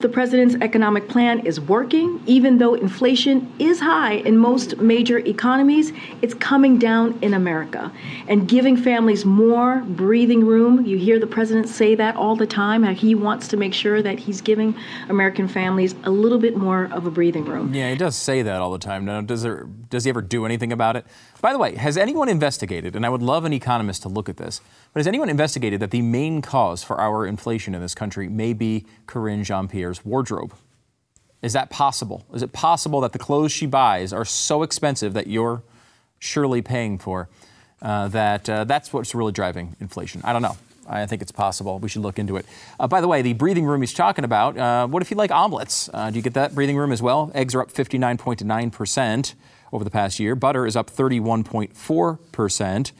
[0.00, 2.22] The president's economic plan is working.
[2.24, 5.92] Even though inflation is high in most major economies,
[6.22, 7.92] it's coming down in America
[8.26, 10.86] and giving families more breathing room.
[10.86, 14.00] You hear the president say that all the time, how he wants to make sure
[14.00, 14.74] that he's giving
[15.10, 17.74] American families a little bit more of a breathing room.
[17.74, 19.04] Yeah, he does say that all the time.
[19.04, 21.04] Now, does, there, does he ever do anything about it?
[21.40, 24.36] By the way, has anyone investigated, and I would love an economist to look at
[24.36, 24.60] this,
[24.92, 28.52] but has anyone investigated that the main cause for our inflation in this country may
[28.52, 30.54] be Karine Jean Pierre's wardrobe?
[31.42, 32.24] Is that possible?
[32.32, 35.62] Is it possible that the clothes she buys are so expensive that you're
[36.18, 37.28] surely paying for
[37.82, 40.20] uh, that uh, that's what's really driving inflation?
[40.22, 40.56] I don't know.
[40.86, 41.78] I think it's possible.
[41.78, 42.46] We should look into it.
[42.78, 45.30] Uh, by the way, the breathing room he's talking about, uh, what if you like
[45.30, 45.88] omelets?
[45.94, 47.30] Uh, do you get that breathing room as well?
[47.32, 49.34] Eggs are up 59.9%
[49.72, 50.34] over the past year.
[50.34, 52.92] Butter is up 31.4%.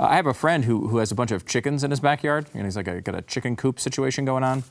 [0.00, 2.46] Uh, I have a friend who, who has a bunch of chickens in his backyard.
[2.54, 4.64] and he's like a, got a chicken coop situation going on.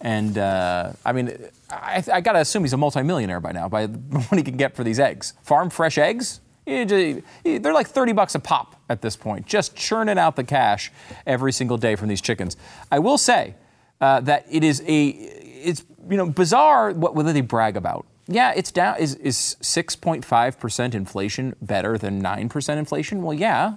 [0.00, 1.32] And uh, I mean,
[1.70, 4.76] I, I got to assume he's a multimillionaire by now by what he can get
[4.76, 5.34] for these eggs.
[5.42, 10.36] Farm fresh eggs, they're like 30 bucks a pop at this point, just churning out
[10.36, 10.90] the cash
[11.26, 12.56] every single day from these chickens.
[12.90, 13.54] I will say
[14.00, 18.06] uh, that it is a, it's you know bizarre what whether they brag about.
[18.26, 18.98] Yeah, it's down.
[18.98, 23.22] Is is 6.5 percent inflation better than 9 percent inflation?
[23.22, 23.76] Well, yeah,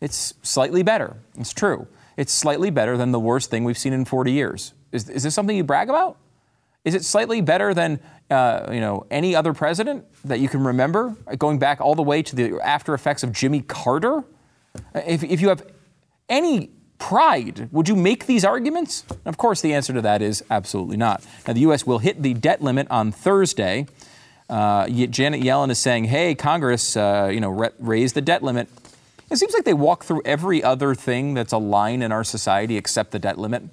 [0.00, 1.16] it's slightly better.
[1.38, 1.86] It's true.
[2.16, 4.72] It's slightly better than the worst thing we've seen in 40 years.
[4.90, 6.16] Is, is this something you brag about?
[6.84, 11.16] Is it slightly better than uh, you know any other president that you can remember,
[11.38, 14.24] going back all the way to the after effects of Jimmy Carter?
[14.94, 15.66] If, if you have
[16.28, 19.04] any pride, would you make these arguments?
[19.24, 21.24] Of course, the answer to that is absolutely not.
[21.46, 21.86] Now, the U.S.
[21.86, 23.86] will hit the debt limit on Thursday.
[24.48, 28.68] Uh, Janet Yellen is saying, "Hey, Congress, uh, you know, re- raise the debt limit."
[29.30, 32.76] It seems like they walk through every other thing that's a line in our society
[32.76, 33.64] except the debt limit.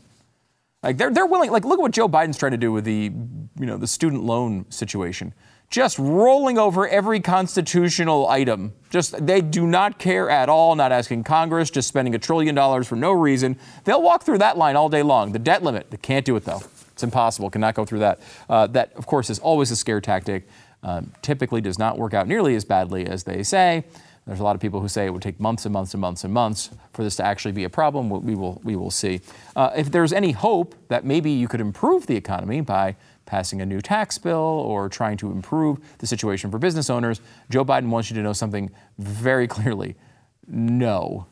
[0.81, 1.51] Like they're they're willing.
[1.51, 3.11] Like look at what Joe Biden's trying to do with the
[3.59, 5.33] you know the student loan situation.
[5.73, 8.73] Just rolling over every constitutional item.
[8.91, 10.75] Just they do not care at all.
[10.75, 11.71] Not asking Congress.
[11.71, 13.57] Just spending a trillion dollars for no reason.
[13.83, 15.31] They'll walk through that line all day long.
[15.31, 15.89] The debt limit.
[15.89, 16.61] They can't do it though.
[16.91, 17.49] It's impossible.
[17.49, 18.19] Cannot go through that.
[18.47, 20.47] Uh, that of course is always a scare tactic.
[20.83, 23.83] Um, typically does not work out nearly as badly as they say.
[24.27, 26.23] There's a lot of people who say it would take months and months and months
[26.23, 28.09] and months for this to actually be a problem.
[28.09, 29.21] We will, we will see.
[29.55, 32.95] Uh, if there's any hope that maybe you could improve the economy by
[33.25, 37.63] passing a new tax bill or trying to improve the situation for business owners, Joe
[37.63, 39.95] Biden wants you to know something very clearly.
[40.47, 41.27] No,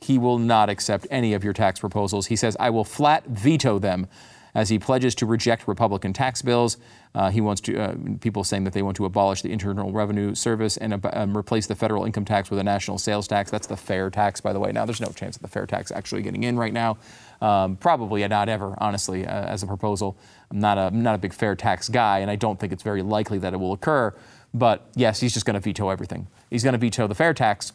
[0.00, 2.26] he will not accept any of your tax proposals.
[2.26, 4.06] He says, I will flat veto them
[4.54, 6.76] as he pledges to reject Republican tax bills.
[7.14, 10.34] Uh, he wants to uh, people saying that they want to abolish the Internal Revenue
[10.34, 13.50] Service and um, replace the federal income tax with a national sales tax.
[13.50, 14.72] That's the fair tax, by the way.
[14.72, 16.96] Now, there's no chance of the fair tax actually getting in right now.
[17.40, 20.16] Um, probably not ever, honestly, uh, as a proposal.
[20.50, 22.82] I'm not a, I'm not a big fair tax guy, and I don't think it's
[22.82, 24.14] very likely that it will occur.
[24.52, 26.28] But yes, he's just going to veto everything.
[26.48, 27.72] He's going to veto the fair tax,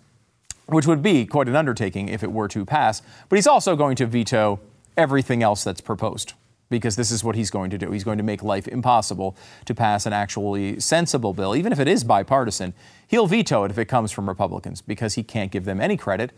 [0.68, 3.02] which would be quite an undertaking if it were to pass.
[3.28, 4.60] But he's also going to veto
[4.98, 6.34] everything else that's proposed
[6.70, 7.92] because this is what he's going to do.
[7.92, 11.88] He's going to make life impossible to pass an actually sensible bill, even if it
[11.88, 12.74] is bipartisan.
[13.08, 16.32] He'll veto it if it comes from Republicans because he can't give them any credit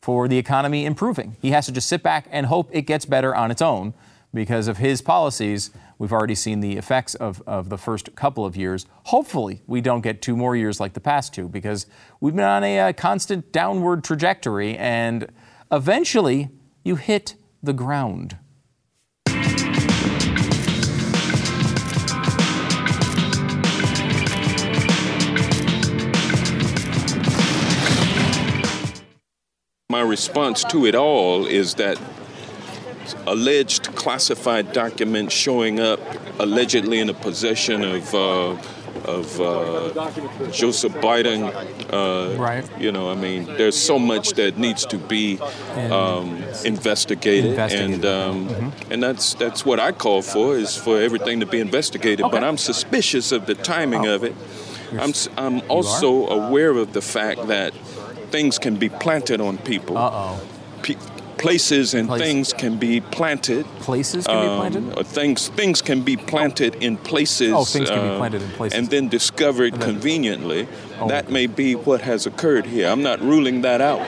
[0.00, 1.36] for the economy improving.
[1.40, 3.94] He has to just sit back and hope it gets better on its own
[4.32, 5.70] because of his policies.
[5.98, 8.86] We've already seen the effects of, of the first couple of years.
[9.04, 11.86] Hopefully, we don't get two more years like the past two because
[12.20, 15.28] we've been on a, a constant downward trajectory and
[15.72, 16.50] eventually
[16.84, 18.36] you hit the ground.
[29.98, 31.98] My response to it all is that
[33.26, 35.98] alleged classified documents showing up
[36.38, 38.56] allegedly in the possession of uh,
[39.16, 39.90] of uh,
[40.52, 41.40] Joseph Biden.
[41.92, 42.64] Uh, right.
[42.78, 45.40] You know, I mean, there's so much that needs to be
[45.90, 47.94] um, investigated, Investigated.
[47.94, 48.72] and um, Mhm.
[48.92, 52.24] and that's that's what I call for is for everything to be investigated.
[52.30, 54.34] But I'm suspicious of the timing of it.
[54.92, 57.72] I'm s- I'm also aware of the fact that
[58.30, 59.96] things can be planted on people.
[59.96, 60.40] Uh oh.
[61.38, 63.64] places and things can be planted.
[63.80, 65.06] Places can be planted?
[65.06, 67.52] Things things can be planted in places.
[67.52, 68.78] Oh, things can be uh, planted in places.
[68.78, 70.68] And then discovered conveniently.
[71.06, 72.88] That may be what has occurred here.
[72.88, 74.00] I'm not ruling that out.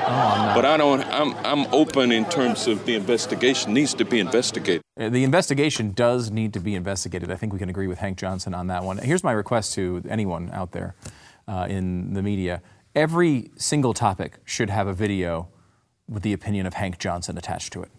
[0.56, 1.02] But I don't.
[1.04, 4.82] I'm I'm open in terms of the investigation needs to be investigated.
[5.00, 7.30] Uh, The investigation does need to be investigated.
[7.30, 8.98] I think we can agree with Hank Johnson on that one.
[8.98, 10.94] Here's my request to anyone out there
[11.46, 12.60] uh, in the media
[12.94, 15.48] every single topic should have a video
[16.08, 17.90] with the opinion of Hank Johnson attached to it.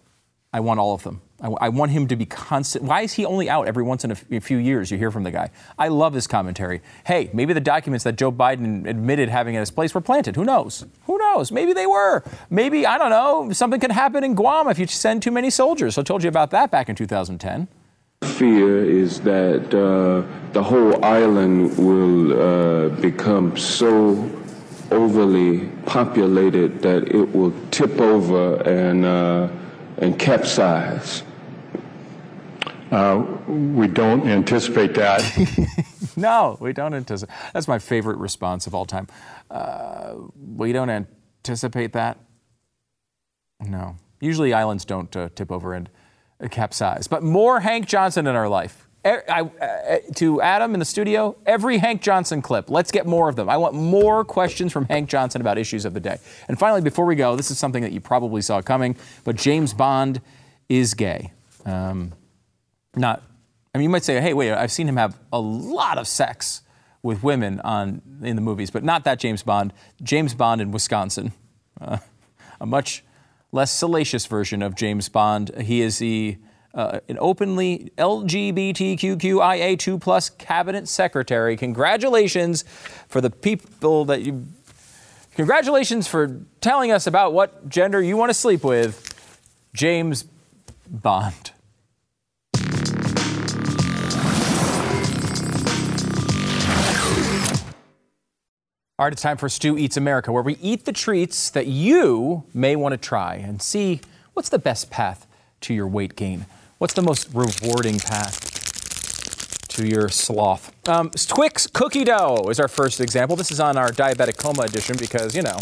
[0.53, 1.21] I want all of them.
[1.41, 2.83] I, I want him to be constant.
[2.83, 4.91] Why is he only out every once in a, f- a few years?
[4.91, 5.49] You hear from the guy.
[5.79, 6.81] I love his commentary.
[7.05, 10.35] Hey, maybe the documents that Joe Biden admitted having at his place were planted.
[10.35, 10.85] Who knows?
[11.05, 11.53] Who knows?
[11.53, 12.23] Maybe they were.
[12.49, 15.95] Maybe, I don't know, something can happen in Guam if you send too many soldiers.
[15.95, 17.69] So I told you about that back in 2010.
[18.23, 24.15] fear is that uh, the whole island will uh, become so
[24.91, 29.49] overly populated that it will tip over and uh,
[29.97, 31.23] and capsize.
[32.91, 35.21] Uh, we don't anticipate that.
[36.15, 37.33] No, we don't anticipate.
[37.53, 39.07] That's my favorite response of all time.
[39.49, 40.15] Uh,
[40.55, 42.17] we don't anticipate that.
[43.59, 43.95] No.
[44.19, 45.89] Usually islands don't uh, tip over and
[46.43, 47.07] uh, capsize.
[47.07, 48.87] But more Hank Johnson in our life.
[49.05, 52.69] E- I- uh, to Adam in the studio, every Hank Johnson clip.
[52.69, 53.49] Let's get more of them.
[53.49, 56.17] I want more questions from Hank Johnson about issues of the day.
[56.47, 59.73] And finally, before we go, this is something that you probably saw coming, but James
[59.73, 60.21] Bond
[60.69, 61.31] is gay.
[61.65, 62.13] Um,
[62.95, 63.23] not
[63.73, 64.51] I mean, you might say, "Hey, wait!
[64.51, 66.61] I've seen him have a lot of sex
[67.03, 69.71] with women on in the movies, but not that James Bond.
[70.03, 71.31] James Bond in Wisconsin,
[71.79, 71.97] uh,
[72.59, 73.03] a much
[73.53, 75.51] less salacious version of James Bond.
[75.61, 76.37] He is the
[76.73, 81.57] uh, an openly LGBTQIA2 plus cabinet secretary.
[81.57, 82.63] Congratulations
[83.07, 84.45] for the people that you.
[85.35, 89.13] Congratulations for telling us about what gender you want to sleep with,
[89.73, 90.25] James
[90.89, 91.51] Bond.
[99.01, 102.43] All right, it's time for Stu Eats America, where we eat the treats that you
[102.53, 103.99] may want to try and see
[104.33, 105.25] what's the best path
[105.61, 106.45] to your weight gain.
[106.81, 110.73] What's the most rewarding path to your sloth?
[110.89, 113.35] Um, Twix cookie dough is our first example.
[113.35, 115.57] This is on our diabetic coma edition because, you know,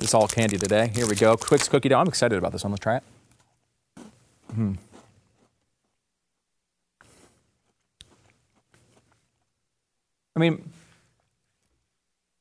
[0.00, 0.90] it's all candy today.
[0.96, 1.36] Here we go.
[1.36, 2.00] Twix cookie dough.
[2.00, 2.72] I'm excited about this one.
[2.72, 3.02] Let's try it.
[4.52, 4.72] Hmm.
[10.34, 10.72] I mean,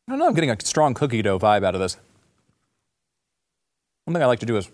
[0.07, 0.25] I don't know.
[0.25, 1.97] I'm getting a strong cookie dough vibe out of this.
[4.05, 4.71] One thing I like to do is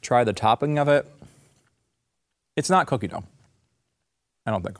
[0.00, 1.06] try the topping of it.
[2.56, 3.24] It's not cookie dough.
[4.46, 4.78] I don't think.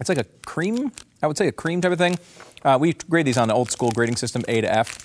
[0.00, 0.92] It's like a cream.
[1.22, 2.18] I would say a cream type of thing.
[2.64, 4.98] Uh, we grade these on the old school grading system, A to F.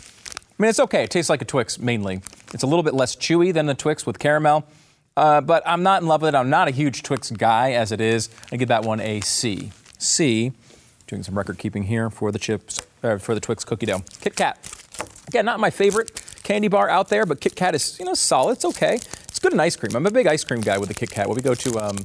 [0.60, 1.04] I mean, it's okay.
[1.04, 2.22] It tastes like a Twix mainly.
[2.54, 4.66] It's a little bit less chewy than the Twix with caramel.
[5.16, 6.38] Uh, but I'm not in love with it.
[6.38, 8.30] I'm not a huge Twix guy as it is.
[8.52, 9.72] I give that one a C.
[9.98, 10.54] C.
[11.08, 14.04] Doing some record keeping here for the chips, uh, for the Twix cookie dough.
[14.22, 14.58] Kit Kat.
[15.28, 18.54] Again, not my favorite candy bar out there, but Kit Kat is you know solid.
[18.54, 19.00] It's okay.
[19.40, 19.96] It's good in ice cream.
[19.96, 21.30] I'm a big ice cream guy with the Kit Kat.
[21.30, 21.96] When we go to um,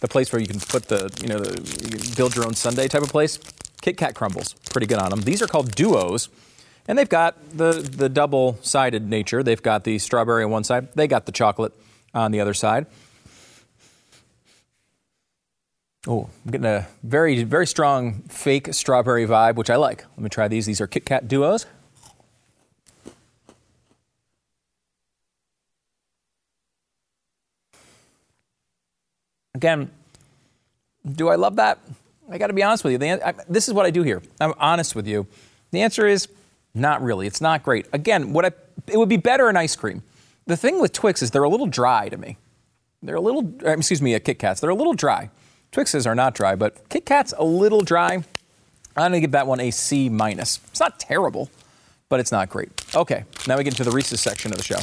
[0.00, 3.02] the place where you can put the you know the, build your own sundae type
[3.02, 3.38] of place,
[3.82, 4.54] Kit Kat crumbles.
[4.72, 5.20] Pretty good on them.
[5.20, 6.28] These are called duos.
[6.88, 9.44] And they've got the, the double sided nature.
[9.44, 11.72] They've got the strawberry on one side, they got the chocolate
[12.14, 12.86] on the other side.
[16.08, 20.04] Oh, I'm getting a very, very strong fake strawberry vibe, which I like.
[20.16, 20.66] Let me try these.
[20.66, 21.64] These are Kit Kat duos.
[29.62, 29.92] Again,
[31.08, 31.78] do I love that?
[32.28, 32.98] I got to be honest with you.
[32.98, 34.20] The, I, this is what I do here.
[34.40, 35.28] I'm honest with you.
[35.70, 36.26] The answer is
[36.74, 37.28] not really.
[37.28, 37.86] It's not great.
[37.92, 38.50] Again, what I,
[38.88, 40.02] it would be better in ice cream.
[40.48, 42.38] The thing with Twix is they're a little dry to me.
[43.04, 44.60] They're a little, uh, excuse me, uh, Kit Kats.
[44.60, 45.30] They're a little dry.
[45.70, 48.14] Twixes are not dry, but Kit Kat's a little dry.
[48.14, 48.24] I'm
[48.96, 50.58] going to give that one a C minus.
[50.70, 51.50] It's not terrible,
[52.08, 52.68] but it's not great.
[52.96, 54.80] Okay, now we get into the Reese's section of the show.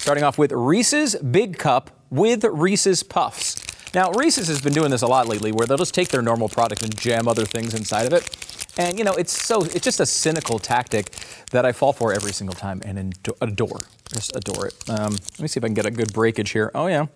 [0.00, 3.61] Starting off with Reese's Big Cup with Reese's Puffs.
[3.94, 6.48] Now, Reese's has been doing this a lot lately where they'll just take their normal
[6.48, 8.36] product and jam other things inside of it.
[8.78, 11.10] And, you know, it's so, it's just a cynical tactic
[11.50, 13.80] that I fall for every single time and adore.
[14.08, 14.74] Just adore it.
[14.88, 16.70] Um, let me see if I can get a good breakage here.
[16.74, 17.06] Oh, yeah.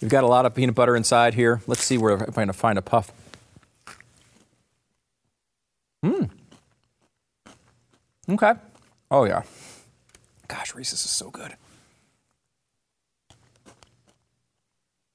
[0.00, 1.60] We've got a lot of peanut butter inside here.
[1.66, 3.12] Let's see where if I can find a puff.
[6.02, 6.24] Hmm.
[8.26, 8.54] Okay.
[9.10, 9.42] Oh, yeah.
[10.48, 11.56] Gosh, Reese's is so good.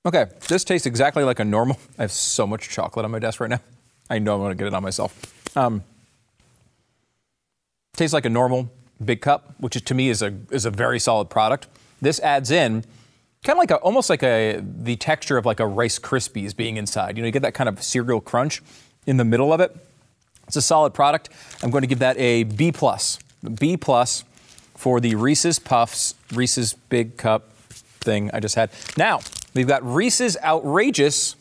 [0.06, 1.80] Okay, this tastes exactly like a normal.
[1.98, 3.60] I have so much chocolate on my desk right now.
[4.10, 5.58] I know I'm going to get it on myself.
[5.58, 5.84] Um,
[7.94, 8.72] tastes like a normal
[9.04, 11.68] big cup, which to me is a is a very solid product.
[12.02, 12.84] This adds in
[13.44, 16.78] kind of like a almost like a the texture of like a Rice Krispies being
[16.78, 17.18] inside.
[17.18, 18.62] You know, you get that kind of cereal crunch
[19.08, 19.76] in the middle of it.
[20.48, 21.30] It's a solid product.
[21.64, 23.18] I'm going to give that a B plus.
[23.60, 24.24] B plus
[24.76, 27.52] for the Reese's Puffs, Reese's Big Cup
[28.06, 28.70] thing I just had.
[28.98, 29.22] Now,
[29.56, 31.36] we've got Reese's Outrageous.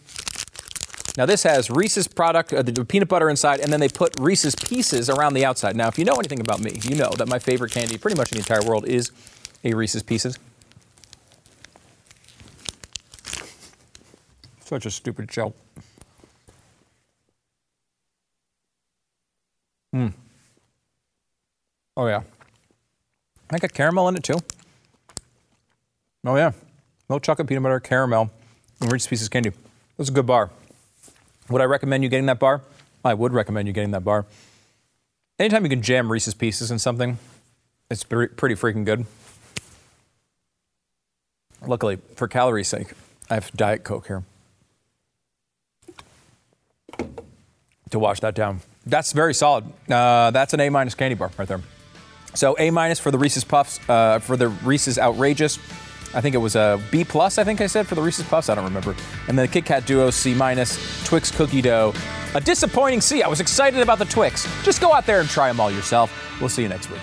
[1.16, 4.54] Now, this has Reese's product, uh, the peanut butter inside, and then they put Reese's
[4.54, 5.76] pieces around the outside.
[5.76, 8.32] Now, if you know anything about me, you know that my favorite candy, pretty much
[8.32, 9.12] in the entire world, is
[9.62, 10.38] a Reese's Pieces.
[14.64, 15.54] Such a stupid joke.
[19.92, 20.08] Hmm.
[21.96, 22.22] Oh yeah.
[23.50, 24.38] I got caramel in it too.
[26.26, 26.50] Oh yeah.
[27.08, 28.30] Milk chocolate, peanut butter, caramel,
[28.80, 29.52] and Reese's Pieces candy.
[29.96, 30.50] That's a good bar.
[31.50, 32.62] Would I recommend you getting that bar?
[33.04, 34.24] I would recommend you getting that bar.
[35.38, 37.18] Anytime you can jam Reese's Pieces in something,
[37.90, 39.04] it's pretty freaking good.
[41.66, 42.92] Luckily, for calorie sake,
[43.28, 44.22] I have Diet Coke here
[47.90, 48.60] to wash that down.
[48.86, 49.64] That's very solid.
[49.90, 51.60] Uh, that's an A minus candy bar right there.
[52.34, 55.58] So A minus for the Reese's Puffs, uh, for the Reese's Outrageous.
[56.14, 57.38] I think it was a B plus.
[57.38, 58.48] I think I said for the Reese's Puffs.
[58.48, 58.94] I don't remember.
[59.28, 61.92] And then the Kit Kat Duo C minus, Twix Cookie Dough.
[62.34, 63.22] A disappointing C.
[63.22, 64.46] I was excited about the Twix.
[64.64, 66.12] Just go out there and try them all yourself.
[66.40, 67.00] We'll see you next week.